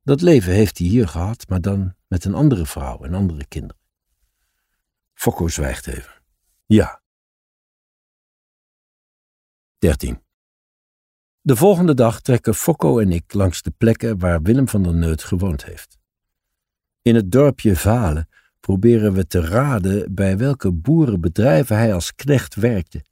Dat 0.03 0.21
leven 0.21 0.53
heeft 0.53 0.77
hij 0.77 0.87
hier 0.87 1.07
gehad, 1.07 1.47
maar 1.47 1.61
dan 1.61 1.95
met 2.07 2.25
een 2.25 2.33
andere 2.33 2.65
vrouw 2.65 3.03
en 3.03 3.13
andere 3.13 3.45
kinderen. 3.45 3.81
Fokko 5.13 5.47
zwijgt 5.47 5.87
even. 5.87 6.13
Ja. 6.65 7.01
13. 9.77 10.23
De 11.41 11.55
volgende 11.55 11.93
dag 11.93 12.21
trekken 12.21 12.55
Fokko 12.55 12.99
en 12.99 13.11
ik 13.11 13.33
langs 13.33 13.61
de 13.61 13.71
plekken 13.71 14.19
waar 14.19 14.41
Willem 14.41 14.67
van 14.67 14.83
der 14.83 14.93
Neut 14.93 15.23
gewoond 15.23 15.65
heeft. 15.65 15.97
In 17.01 17.15
het 17.15 17.31
dorpje 17.31 17.75
Valen 17.75 18.29
proberen 18.69 19.13
we 19.13 19.27
te 19.27 19.41
raden 19.41 20.13
bij 20.13 20.37
welke 20.37 20.71
boerenbedrijven 20.71 21.77
hij 21.77 21.93
als 21.93 22.15
knecht 22.15 22.55
werkte. 22.55 23.05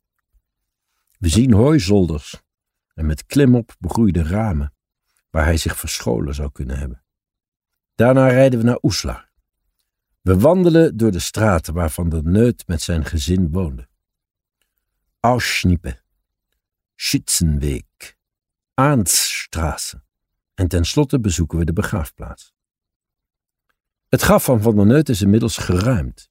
We 1.20 1.30
zien 1.30 1.54
hooizolders 1.54 2.42
en 2.94 3.06
met 3.06 3.26
klimop 3.26 3.76
begroeide 3.80 4.24
ramen, 4.24 4.74
waar 5.30 5.44
hij 5.44 5.58
zich 5.58 5.78
verscholen 5.78 6.36
zou 6.36 6.52
kunnen 6.52 6.78
hebben. 6.78 7.04
Daarna 7.96 8.28
rijden 8.28 8.60
we 8.60 8.66
naar 8.66 8.80
Oeslar. 8.82 9.30
We 10.22 10.40
wandelen 10.40 10.98
door 10.98 11.12
de 11.12 11.20
straten 11.20 11.74
waarvan 11.74 12.10
de 12.10 12.24
Neut 12.24 12.68
met 12.68 12.82
zijn 12.82 13.06
gezin 13.06 13.52
woonde. 13.52 13.88
Auschnippe, 15.20 16.02
Schützenweg, 16.96 18.16
Aansstraße 18.74 20.04
en 20.54 20.68
tenslotte 20.68 21.20
bezoeken 21.20 21.58
we 21.58 21.66
de 21.66 21.74
begraafplaats. 21.74 22.57
Het 24.10 24.22
graf 24.22 24.44
van 24.44 24.62
Van 24.62 24.76
der 24.76 24.86
Neut 24.86 25.10
is 25.10 25.22
inmiddels 25.22 25.58
geruimd, 25.58 26.30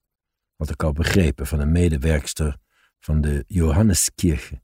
had 0.56 0.70
ik 0.70 0.82
al 0.82 0.92
begrepen 0.92 1.46
van 1.46 1.60
een 1.60 1.72
medewerkster 1.72 2.56
van 3.00 3.20
de 3.20 3.44
Johanneskirche. 3.46 4.62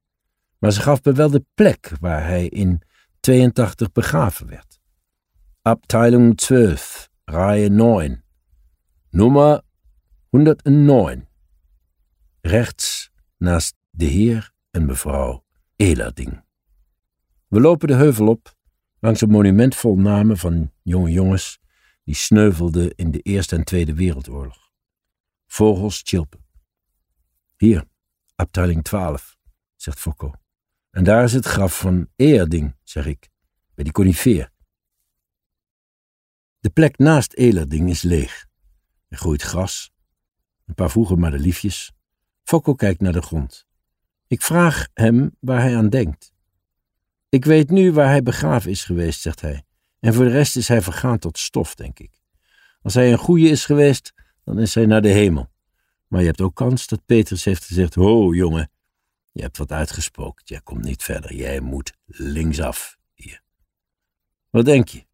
Maar 0.58 0.72
ze 0.72 0.80
gaf 0.80 1.04
me 1.04 1.12
wel 1.12 1.30
de 1.30 1.44
plek 1.54 1.92
waar 2.00 2.24
hij 2.24 2.46
in 2.46 2.82
82 3.20 3.92
begraven 3.92 4.46
werd. 4.46 4.80
Abteilung 5.62 6.36
12, 6.36 7.08
Reihe 7.24 7.68
9, 7.68 8.24
nummer 9.10 9.62
109. 10.28 11.28
Rechts 12.40 13.10
naast 13.36 13.74
de 13.90 14.04
heer 14.04 14.52
en 14.70 14.86
mevrouw 14.86 15.44
Elerding. 15.76 16.44
We 17.48 17.60
lopen 17.60 17.88
de 17.88 17.94
heuvel 17.94 18.28
op, 18.28 18.56
langs 19.00 19.20
een 19.20 19.30
monument 19.30 19.74
vol 19.74 19.96
namen 19.96 20.38
van 20.38 20.72
jonge 20.82 21.10
jongens 21.10 21.61
die 22.04 22.14
sneuvelden 22.14 22.94
in 22.94 23.10
de 23.10 23.20
Eerste 23.20 23.56
en 23.56 23.64
Tweede 23.64 23.94
Wereldoorlog. 23.94 24.70
Vogels 25.46 26.00
chilpen. 26.04 26.46
Hier, 27.56 27.88
afdeling 28.34 28.84
12, 28.84 29.36
zegt 29.76 29.98
Foucault. 29.98 30.36
En 30.90 31.04
daar 31.04 31.24
is 31.24 31.32
het 31.32 31.46
graf 31.46 31.78
van 31.78 32.08
Eerding, 32.16 32.76
zeg 32.82 33.06
ik, 33.06 33.30
bij 33.74 33.84
die 33.84 33.92
conifeer. 33.92 34.52
De 36.60 36.70
plek 36.70 36.98
naast 36.98 37.32
Elerding 37.32 37.90
is 37.90 38.02
leeg. 38.02 38.46
Er 39.08 39.18
groeit 39.18 39.42
gras, 39.42 39.92
een 40.66 40.74
paar 40.74 40.90
vroege 40.90 41.16
madeliefjes. 41.16 41.92
Fokko 42.42 42.74
kijkt 42.74 43.00
naar 43.00 43.12
de 43.12 43.22
grond. 43.22 43.66
Ik 44.26 44.42
vraag 44.42 44.88
hem 44.94 45.36
waar 45.40 45.60
hij 45.60 45.76
aan 45.76 45.88
denkt. 45.88 46.32
Ik 47.28 47.44
weet 47.44 47.70
nu 47.70 47.92
waar 47.92 48.08
hij 48.08 48.22
begraven 48.22 48.70
is 48.70 48.84
geweest, 48.84 49.20
zegt 49.20 49.40
hij. 49.40 49.64
En 50.02 50.14
voor 50.14 50.24
de 50.24 50.30
rest 50.30 50.56
is 50.56 50.68
hij 50.68 50.82
vergaan 50.82 51.18
tot 51.18 51.38
stof, 51.38 51.74
denk 51.74 51.98
ik. 51.98 52.22
Als 52.82 52.94
hij 52.94 53.12
een 53.12 53.18
goeie 53.18 53.48
is 53.48 53.64
geweest, 53.64 54.12
dan 54.44 54.58
is 54.58 54.74
hij 54.74 54.86
naar 54.86 55.02
de 55.02 55.08
hemel. 55.08 55.50
Maar 56.06 56.20
je 56.20 56.26
hebt 56.26 56.40
ook 56.40 56.54
kans 56.54 56.86
dat 56.86 57.06
Petrus 57.06 57.44
heeft 57.44 57.64
gezegd: 57.64 57.94
Ho, 57.94 58.34
jongen, 58.34 58.70
je 59.32 59.42
hebt 59.42 59.58
wat 59.58 59.72
uitgespookt. 59.72 60.48
Jij 60.48 60.60
komt 60.60 60.84
niet 60.84 61.02
verder. 61.02 61.34
Jij 61.34 61.60
moet 61.60 61.92
linksaf 62.06 62.98
hier. 63.14 63.42
Wat 64.50 64.64
denk 64.64 64.88
je? 64.88 65.06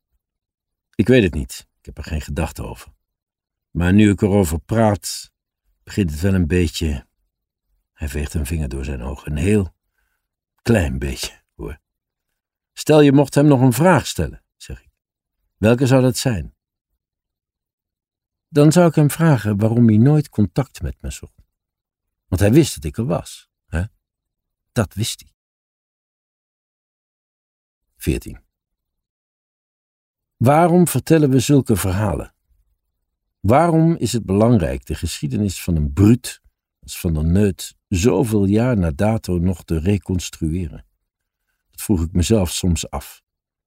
Ik 0.95 1.09
weet 1.09 1.23
het 1.23 1.35
niet. 1.35 1.69
Ik 1.79 1.85
heb 1.87 1.99
er 1.99 2.05
geen 2.05 2.21
gedachte 2.21 2.63
over. 2.63 2.93
Maar 3.71 3.93
nu 3.93 4.11
ik 4.11 4.23
erover 4.23 4.61
praat, 4.61 5.33
begint 5.83 6.11
het 6.11 6.21
wel 6.21 6.35
een 6.35 6.47
beetje. 6.47 7.07
Hij 7.93 8.09
veegt 8.09 8.35
een 8.35 8.47
vinger 8.47 8.69
door 8.69 8.85
zijn 8.85 9.03
ogen. 9.03 9.31
Een 9.31 9.39
heel 9.39 9.75
klein 10.63 10.99
beetje, 10.99 11.43
hoor. 11.55 11.79
Stel 12.73 13.01
je 13.01 13.13
mocht 13.13 13.35
hem 13.35 13.47
nog 13.47 13.61
een 13.61 13.73
vraag 13.73 14.07
stellen. 14.07 14.43
Welke 15.59 15.87
zou 15.87 16.03
dat 16.03 16.17
zijn? 16.17 16.55
Dan 18.49 18.73
zou 18.73 18.89
ik 18.89 18.95
hem 18.95 19.11
vragen 19.11 19.57
waarom 19.57 19.89
hij 19.89 19.97
nooit 19.97 20.29
contact 20.29 20.83
met 20.83 21.03
me 21.03 21.11
zocht. 21.11 21.33
Want 22.27 22.41
hij 22.41 22.53
wist 22.53 22.75
dat 22.75 22.85
ik 22.85 22.97
er 22.97 23.07
was. 23.07 23.51
Hè? 23.67 23.83
Dat 24.73 24.95
wist 24.95 25.21
hij. 25.21 25.33
14. 27.97 28.41
Waarom 30.37 30.89
vertellen 30.89 31.31
we 31.31 31.39
zulke 31.39 31.77
verhalen? 31.77 32.35
Waarom 33.41 33.97
is 33.97 34.13
het 34.13 34.25
belangrijk 34.25 34.87
de 34.87 34.95
geschiedenis 34.95 35.63
van 35.63 35.77
een 35.77 35.93
bruut 35.93 36.43
als 36.81 37.01
van 37.01 37.17
een 37.17 37.33
neut 37.33 37.77
zoveel 37.89 38.45
jaar 38.45 38.77
na 38.77 38.91
dato 38.91 39.39
nog 39.39 39.65
te 39.65 39.79
reconstrueren? 39.79 40.87
Dat 41.71 41.83
vroeg 41.83 42.03
ik 42.03 42.13
mezelf 42.13 42.51
soms 42.51 42.91
af, 42.91 43.23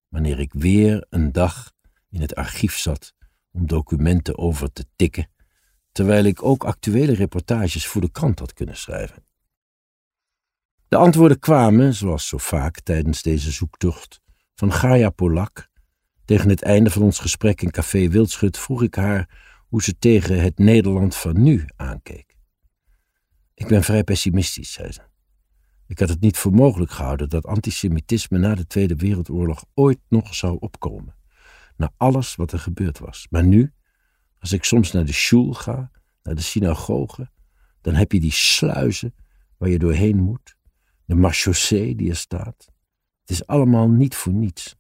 wanneer 0.08 0.40
ik 0.40 0.54
weer 0.54 1.06
een 1.10 1.32
dag 1.32 1.74
in 2.12 2.22
het 2.22 2.36
archief 2.36 2.78
zat 2.78 3.14
om 3.52 3.68
documenten 3.68 4.38
over 4.38 4.72
te 4.74 4.86
tikken, 4.96 5.30
terwijl 5.92 6.24
ik 6.24 6.44
ook 6.44 6.64
actuele 6.64 7.14
reportages 7.14 7.88
voor 7.88 8.02
de 8.02 8.12
krant 8.12 8.40
had 8.40 8.54
kunnen 8.54 8.78
schrijven. 8.78 9.26
De 10.88 10.96
antwoorden 10.96 11.40
kwamen, 11.40 11.94
zoals 11.94 12.28
zo 12.28 12.38
vaak 12.38 12.80
tijdens 12.80 13.22
deze 13.22 13.52
zoektocht, 13.52 14.22
van 14.56 14.74
Gaia 14.74 15.10
Polak. 15.10 15.70
Tegen 16.26 16.50
het 16.50 16.62
einde 16.62 16.90
van 16.90 17.02
ons 17.02 17.20
gesprek 17.20 17.62
in 17.62 17.72
Café 17.72 18.08
Wildschut 18.08 18.58
vroeg 18.58 18.84
ik 18.84 18.96
haar 18.96 19.30
hoe 19.68 19.84
ze 19.84 19.98
tegen 19.98 20.42
het 20.42 20.58
Nederland 20.60 21.16
van 21.16 21.42
nu 21.42 21.66
aankeek. 21.76 22.36
Ik 23.54 23.68
ben 23.68 23.84
vrij 23.84 24.04
pessimistisch, 24.04 24.72
zei 24.72 24.92
ze. 24.92 25.02
Ik 25.88 26.00
had 26.00 26.10
het 26.10 26.22
niet 26.22 26.38
voor 26.38 26.52
mogelijk 26.52 26.92
gehouden 26.92 27.30
dat 27.30 27.46
antisemitisme 27.46 28.38
na 28.38 28.56
de 28.56 28.68
Tweede 28.68 28.96
Wereldoorlog 28.96 29.66
ooit 29.74 30.00
nog 30.08 30.36
zou 30.36 30.58
opkomen 30.60 31.16
naar 31.82 31.94
alles 31.98 32.36
wat 32.36 32.52
er 32.52 32.60
gebeurd 32.60 33.00
was. 33.00 33.28
Maar 33.30 33.44
nu, 33.44 33.74
als 34.40 34.52
ik 34.52 34.64
soms 34.64 34.92
naar 34.92 35.06
de 35.06 35.14
shul 35.14 35.54
ga, 35.54 35.92
naar 36.24 36.36
de 36.36 36.42
synagoge, 36.42 37.32
dan 37.82 37.94
heb 37.94 38.12
je 38.12 38.20
die 38.20 38.32
sluizen 38.32 39.16
waar 39.58 39.70
je 39.70 39.80
doorheen 39.80 40.18
moet, 40.18 40.56
de 41.06 41.16
marchaussee 41.16 41.96
die 41.96 42.10
er 42.10 42.16
staat. 42.16 42.72
Het 43.22 43.30
is 43.30 43.48
allemaal 43.48 43.90
niet 43.90 44.16
voor 44.16 44.34
niets. 44.34 44.76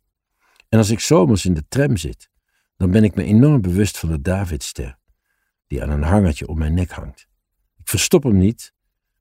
En 0.69 0.77
als 0.77 0.89
ik 0.89 0.99
zomers 0.99 1.45
in 1.45 1.53
de 1.53 1.67
tram 1.67 1.97
zit, 1.97 2.29
dan 2.77 2.91
ben 2.91 3.03
ik 3.03 3.15
me 3.15 3.23
enorm 3.23 3.61
bewust 3.61 3.97
van 3.97 4.09
de 4.09 4.21
Davidster, 4.21 4.97
die 5.67 5.83
aan 5.83 5.89
een 5.89 6.03
hangertje 6.03 6.47
om 6.47 6.57
mijn 6.57 6.73
nek 6.73 6.91
hangt. 6.91 7.27
Ik 7.77 7.89
verstop 7.89 8.23
hem 8.23 8.37
niet, 8.37 8.73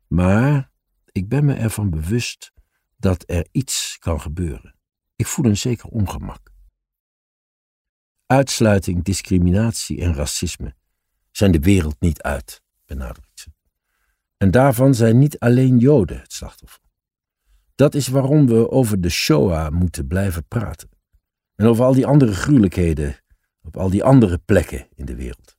maar 0.06 0.72
ik 1.12 1.28
ben 1.28 1.44
me 1.44 1.54
ervan 1.54 1.90
bewust 1.90 2.52
dat 2.96 3.24
er 3.26 3.48
iets 3.50 3.96
kan 3.98 4.20
gebeuren. 4.20 4.74
Ik 5.16 5.26
voel 5.26 5.44
een 5.44 5.56
zeker 5.56 5.88
ongemak. 5.88 6.49
Uitsluiting, 8.30 9.04
discriminatie 9.04 10.00
en 10.00 10.14
racisme 10.14 10.74
zijn 11.30 11.52
de 11.52 11.58
wereld 11.58 11.96
niet 12.00 12.22
uit, 12.22 12.62
benadrukt 12.86 13.40
ze. 13.40 13.52
En 14.36 14.50
daarvan 14.50 14.94
zijn 14.94 15.18
niet 15.18 15.38
alleen 15.38 15.78
Joden 15.78 16.20
het 16.20 16.32
slachtoffer. 16.32 16.80
Dat 17.74 17.94
is 17.94 18.08
waarom 18.08 18.46
we 18.46 18.70
over 18.70 19.00
de 19.00 19.08
Shoah 19.08 19.70
moeten 19.70 20.06
blijven 20.06 20.44
praten. 20.48 20.88
En 21.54 21.66
over 21.66 21.84
al 21.84 21.94
die 21.94 22.06
andere 22.06 22.34
gruwelijkheden 22.34 23.16
op 23.62 23.76
al 23.76 23.90
die 23.90 24.04
andere 24.04 24.38
plekken 24.38 24.88
in 24.94 25.04
de 25.04 25.14
wereld. 25.14 25.56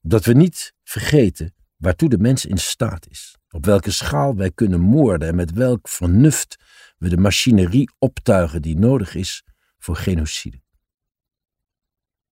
Dat 0.00 0.24
we 0.24 0.32
niet 0.32 0.74
vergeten 0.82 1.54
waartoe 1.76 2.08
de 2.08 2.18
mens 2.18 2.44
in 2.44 2.58
staat 2.58 3.08
is, 3.08 3.36
op 3.50 3.64
welke 3.64 3.90
schaal 3.90 4.36
wij 4.36 4.50
kunnen 4.50 4.80
moorden 4.80 5.28
en 5.28 5.34
met 5.34 5.52
welk 5.52 5.88
vernuft 5.88 6.56
we 6.98 7.08
de 7.08 7.18
machinerie 7.18 7.90
optuigen 7.98 8.62
die 8.62 8.78
nodig 8.78 9.14
is 9.14 9.42
voor 9.78 9.96
genocide. 9.96 10.62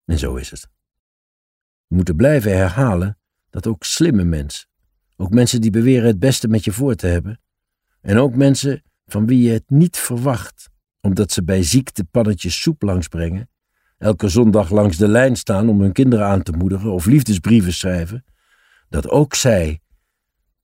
En 0.05 0.19
zo 0.19 0.35
is 0.35 0.51
het. 0.51 0.69
We 1.87 1.95
moeten 1.95 2.17
blijven 2.17 2.57
herhalen 2.57 3.19
dat 3.51 3.67
ook 3.67 3.85
slimme 3.85 4.25
mensen, 4.25 4.69
ook 5.17 5.31
mensen 5.31 5.61
die 5.61 5.71
beweren 5.71 6.07
het 6.07 6.19
beste 6.19 6.49
met 6.49 6.65
je 6.65 6.73
voor 6.73 6.95
te 6.95 7.07
hebben, 7.07 7.41
en 8.01 8.19
ook 8.19 8.37
mensen 8.37 8.83
van 9.07 9.27
wie 9.27 9.43
je 9.43 9.53
het 9.53 9.71
niet 9.71 9.97
verwacht, 9.97 10.71
omdat 11.01 11.33
ze 11.33 11.45
bij 11.45 11.63
ziekte 11.63 12.05
pannetjes 12.05 12.61
soep 12.61 12.83
langsbrengen, 12.83 13.51
elke 13.99 14.29
zondag 14.29 14.71
langs 14.71 14.97
de 14.97 15.09
lijn 15.09 15.37
staan 15.37 15.69
om 15.69 15.81
hun 15.81 15.93
kinderen 15.93 16.27
aan 16.27 16.43
te 16.43 16.53
moedigen 16.53 16.93
of 16.93 17.07
liefdesbrieven 17.07 17.73
schrijven, 17.73 18.25
dat 18.89 19.09
ook 19.09 19.35
zij 19.35 19.81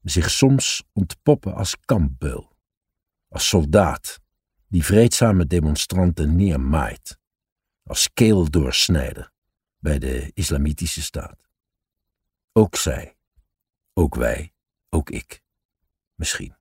zich 0.03 0.29
soms 0.29 0.83
ontpoppen 0.93 1.55
als 1.55 1.77
kampbeul, 1.85 2.55
als 3.27 3.47
soldaat 3.47 4.19
die 4.67 4.85
vreedzame 4.85 5.45
demonstranten 5.45 6.35
neermaait, 6.35 7.19
als 7.89 8.13
keeldoorsnijder 8.13 9.31
bij 9.79 9.99
de 9.99 10.31
islamitische 10.33 11.01
staat. 11.01 11.47
Ook 12.53 12.75
zij, 12.75 13.15
ook 13.93 14.15
wij, 14.15 14.53
ook 14.89 15.09
ik, 15.09 15.41
misschien, 16.15 16.55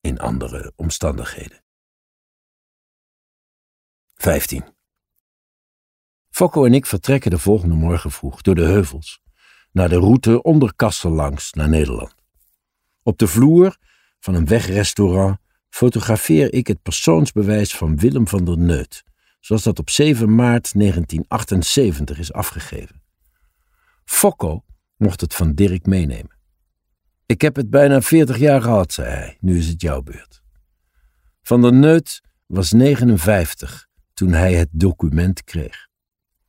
in 0.00 0.18
andere 0.18 0.72
omstandigheden. 0.76 1.62
15. 4.14 4.64
Fokko 6.30 6.64
en 6.64 6.74
ik 6.74 6.86
vertrekken 6.86 7.30
de 7.30 7.38
volgende 7.38 7.74
morgen 7.74 8.10
vroeg 8.10 8.40
door 8.40 8.54
de 8.54 8.64
heuvels 8.64 9.20
naar 9.72 9.88
de 9.88 9.98
route 9.98 10.42
onder 10.42 10.74
Kassel 10.74 11.10
langs 11.10 11.52
naar 11.52 11.68
Nederland. 11.68 12.14
Op 13.02 13.18
de 13.18 13.26
vloer 13.26 13.76
van 14.18 14.34
een 14.34 14.46
wegrestaurant 14.46 15.38
fotografeer 15.68 16.52
ik 16.52 16.66
het 16.66 16.82
persoonsbewijs 16.82 17.76
van 17.76 17.98
Willem 17.98 18.28
van 18.28 18.44
der 18.44 18.58
Neut, 18.58 19.04
zoals 19.40 19.62
dat 19.62 19.78
op 19.78 19.90
7 19.90 20.34
maart 20.34 20.72
1978 20.72 22.18
is 22.18 22.32
afgegeven. 22.32 23.02
Fokko 24.04 24.64
mocht 24.96 25.20
het 25.20 25.34
van 25.34 25.54
Dirk 25.54 25.86
meenemen. 25.86 26.38
Ik 27.26 27.40
heb 27.40 27.56
het 27.56 27.70
bijna 27.70 28.00
40 28.00 28.38
jaar 28.38 28.62
gehad, 28.62 28.92
zei 28.92 29.08
hij, 29.08 29.36
nu 29.40 29.58
is 29.58 29.68
het 29.68 29.80
jouw 29.80 30.02
beurt. 30.02 30.42
Van 31.42 31.60
der 31.60 31.72
Neut 31.72 32.20
was 32.46 32.72
59 32.72 33.88
toen 34.14 34.32
hij 34.32 34.54
het 34.54 34.68
document 34.72 35.44
kreeg. 35.44 35.88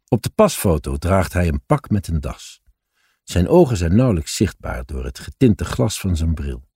Op 0.08 0.22
de 0.22 0.30
pasfoto 0.30 0.98
draagt 0.98 1.34
hij 1.34 1.48
een 1.48 1.66
pak 1.66 1.90
met 1.90 2.08
een 2.08 2.20
das. 2.20 2.62
Zijn 3.24 3.48
ogen 3.48 3.78
zijn 3.78 3.96
nauwelijks 3.96 4.36
zichtbaar 4.36 4.86
door 4.86 5.04
het 5.04 5.20
getinte 5.20 5.66
glas 5.66 6.00
van 6.00 6.16
zijn 6.18 6.34
bril. 6.34 6.68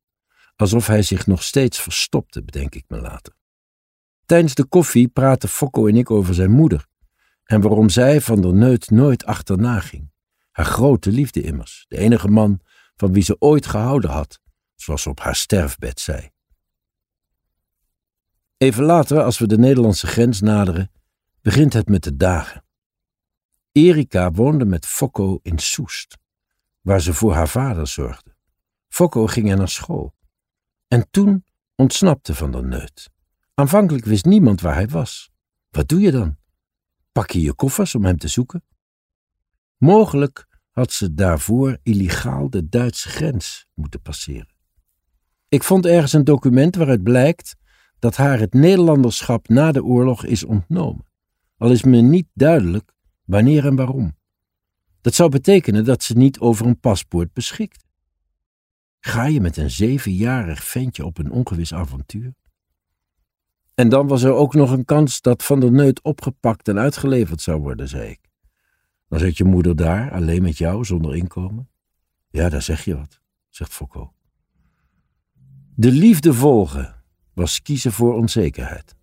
Alsof 0.56 0.88
hij 0.88 1.01
zich 1.01 1.28
nog 1.28 1.43
steeds 1.43 1.82
verstopte, 1.82 2.43
bedenk 2.43 2.75
ik 2.75 2.86
me 2.88 3.01
later. 3.01 3.34
Tijdens 4.25 4.53
de 4.53 4.65
koffie 4.65 5.07
praten 5.07 5.49
Fokko 5.49 5.88
en 5.88 5.95
ik 5.95 6.11
over 6.11 6.33
zijn 6.33 6.51
moeder 6.51 6.88
en 7.43 7.61
waarom 7.61 7.89
zij 7.89 8.21
van 8.21 8.41
der 8.41 8.53
Neut 8.53 8.89
nooit 8.89 9.25
achterna 9.25 9.79
ging. 9.79 10.11
Haar 10.51 10.65
grote 10.65 11.11
liefde 11.11 11.41
immers, 11.41 11.85
de 11.88 11.97
enige 11.97 12.27
man 12.27 12.59
van 12.95 13.13
wie 13.13 13.23
ze 13.23 13.35
ooit 13.39 13.65
gehouden 13.65 14.09
had, 14.09 14.39
zoals 14.75 15.01
ze 15.01 15.09
op 15.09 15.19
haar 15.19 15.35
sterfbed 15.35 15.99
zei. 15.99 16.29
Even 18.57 18.83
later, 18.83 19.23
als 19.23 19.38
we 19.38 19.47
de 19.47 19.57
Nederlandse 19.57 20.07
grens 20.07 20.41
naderen, 20.41 20.91
begint 21.41 21.73
het 21.73 21.88
met 21.88 22.03
de 22.03 22.15
dagen. 22.15 22.63
Erika 23.71 24.31
woonde 24.31 24.65
met 24.65 24.85
Fokko 24.85 25.39
in 25.41 25.59
Soest, 25.59 26.17
waar 26.81 27.01
ze 27.01 27.13
voor 27.13 27.33
haar 27.33 27.49
vader 27.49 27.88
zorgde. 27.88 28.35
Fokko 28.88 29.27
ging 29.27 29.51
er 29.51 29.57
naar 29.57 29.69
school. 29.69 30.15
En 30.88 31.07
toen 31.11 31.45
ontsnapte 31.75 32.35
Van 32.35 32.51
der 32.51 32.63
Neut. 32.63 33.13
Aanvankelijk 33.58 34.06
wist 34.06 34.26
niemand 34.26 34.62
waar 34.62 34.74
hij 34.74 34.88
was. 34.88 35.32
Wat 35.70 35.88
doe 35.88 36.02
je 36.02 36.12
dan? 36.12 36.36
Pak 37.12 37.32
je 37.32 37.41
je 37.41 37.54
koffers 37.54 37.96
om 37.96 38.06
hem 38.06 38.18
te 38.18 38.28
zoeken? 38.28 38.63
Mogelijk 39.78 40.48
had 40.72 40.91
ze 40.91 41.13
daarvoor 41.13 41.78
illegaal 41.84 42.50
de 42.50 42.70
Duitse 42.70 43.10
grens 43.10 43.68
moeten 43.74 44.02
passeren. 44.02 44.54
Ik 45.48 45.63
vond 45.63 45.86
ergens 45.86 46.13
een 46.13 46.24
document 46.24 46.76
waaruit 46.76 47.04
blijkt 47.04 47.56
dat 48.00 48.15
haar 48.15 48.39
het 48.39 48.54
Nederlanderschap 48.54 49.48
na 49.48 49.72
de 49.72 49.84
oorlog 49.84 50.26
is 50.26 50.44
ontnomen, 50.44 51.06
al 51.58 51.72
is 51.72 51.84
me 51.84 52.02
niet 52.02 52.28
duidelijk 52.34 52.94
wanneer 53.26 53.65
en 53.65 53.76
waarom. 53.76 54.18
Dat 55.02 55.13
zou 55.13 55.30
betekenen 55.30 55.86
dat 55.86 56.04
ze 56.04 56.18
niet 56.18 56.39
over 56.39 56.65
een 56.65 56.80
paspoort 56.80 57.34
beschikt. 57.34 57.86
Ga 59.00 59.26
je 59.26 59.41
met 59.41 59.58
een 59.58 59.72
zevenjarig 59.72 60.63
ventje 60.63 61.06
op 61.06 61.18
een 61.18 61.32
ongewis 61.32 61.74
avontuur? 61.74 62.34
En 63.75 63.89
dan 63.89 64.07
was 64.07 64.23
er 64.23 64.33
ook 64.33 64.53
nog 64.53 64.71
een 64.71 64.85
kans 64.85 65.21
dat 65.21 65.43
Van 65.43 65.59
der 65.59 65.71
Neut 65.71 66.01
opgepakt 66.01 66.67
en 66.67 66.79
uitgeleverd 66.79 67.41
zou 67.41 67.61
worden, 67.61 67.88
zei 67.88 68.09
ik. 68.09 68.19
Dan 69.07 69.19
zit 69.19 69.38
je 69.38 69.43
moeder 69.43 69.75
daar, 69.75 70.11
alleen 70.11 70.41
met 70.41 70.57
jou, 70.57 70.85
zonder 70.85 71.15
inkomen? 71.15 71.69
Ja, 72.29 72.49
daar 72.49 72.61
zeg 72.61 72.85
je 72.85 72.97
wat, 72.97 73.21
zegt 73.49 73.73
Foucault. 73.73 74.11
De 75.75 75.91
liefde 75.91 76.33
volgen 76.33 77.03
was 77.33 77.61
kiezen 77.61 77.91
voor 77.91 78.13
onzekerheid. 78.13 78.95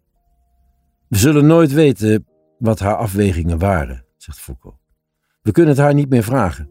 We 1.09 1.19
zullen 1.19 1.47
nooit 1.47 1.73
weten 1.73 2.27
wat 2.59 2.79
haar 2.79 2.97
afwegingen 2.97 3.59
waren, 3.59 4.05
zegt 4.17 4.39
Foucault. 4.39 4.81
We 5.43 5.53
kunnen 5.53 5.75
het 5.75 5.83
haar 5.83 5.95
niet 5.95 6.09
meer 6.09 6.23
vragen. 6.23 6.71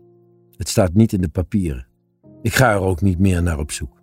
Het 0.56 0.70
staat 0.70 0.94
niet 0.94 1.14
in 1.14 1.22
de 1.22 1.30
papieren. 1.30 1.88
Ik 2.42 2.54
ga 2.54 2.72
er 2.72 2.80
ook 2.80 3.02
niet 3.02 3.20
meer 3.20 3.44
naar 3.44 3.60
op 3.60 3.72
zoek. 3.72 4.02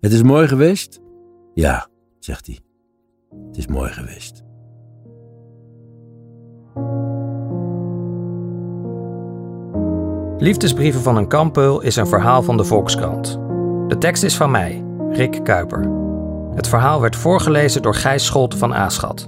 Het 0.00 0.12
is 0.12 0.22
mooi 0.22 0.48
geweest? 0.48 1.00
Ja, 1.54 1.88
zegt 2.26 2.46
hij. 2.46 2.58
Het 3.46 3.56
is 3.56 3.66
mooi 3.66 3.90
geweest. 3.90 4.44
Liefdesbrieven 10.38 11.00
van 11.00 11.16
een 11.16 11.28
kampeul 11.28 11.80
is 11.80 11.96
een 11.96 12.06
verhaal 12.06 12.42
van 12.42 12.56
de 12.56 12.64
Volkskrant. 12.64 13.38
De 13.88 13.96
tekst 13.98 14.22
is 14.22 14.36
van 14.36 14.50
mij, 14.50 14.84
Rick 15.10 15.40
Kuiper. 15.44 15.90
Het 16.54 16.68
verhaal 16.68 17.00
werd 17.00 17.16
voorgelezen 17.16 17.82
door 17.82 17.94
Gijs 17.94 18.24
Scholte 18.24 18.56
van 18.56 18.74
Aaschat. 18.74 19.26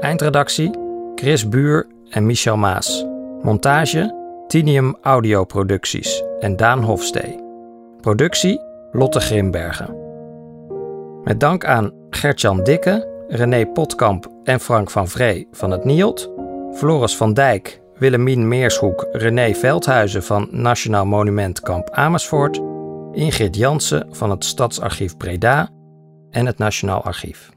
Eindredactie 0.00 0.70
Chris 1.14 1.48
Buur 1.48 1.86
en 2.10 2.26
Michel 2.26 2.56
Maas. 2.56 3.06
Montage 3.42 4.20
Tinium 4.46 4.96
Audioproducties 5.00 6.22
en 6.40 6.56
Daan 6.56 6.82
Hofstee. 6.82 7.40
Productie 8.00 8.60
Lotte 8.92 9.20
Grimbergen. 9.20 9.96
Met 11.24 11.40
dank 11.40 11.64
aan 11.64 12.01
Gertjan 12.14 12.64
Dikke, 12.64 13.24
René 13.28 13.66
Potkamp 13.66 14.26
en 14.44 14.60
Frank 14.60 14.90
van 14.90 15.08
Vree 15.08 15.48
van 15.52 15.70
het 15.70 15.84
NIOT, 15.84 16.30
Floris 16.74 17.16
van 17.16 17.34
Dijk, 17.34 17.80
Willemien 17.94 18.48
Meershoek, 18.48 19.06
René 19.12 19.54
Veldhuizen 19.54 20.22
van 20.22 20.48
Nationaal 20.50 21.06
Monument 21.06 21.60
Kamp 21.60 21.90
Amersfoort, 21.90 22.60
Ingrid 23.12 23.56
Jansen 23.56 24.06
van 24.10 24.30
het 24.30 24.44
Stadsarchief 24.44 25.16
Breda 25.16 25.70
en 26.30 26.46
het 26.46 26.58
Nationaal 26.58 27.02
Archief. 27.02 27.50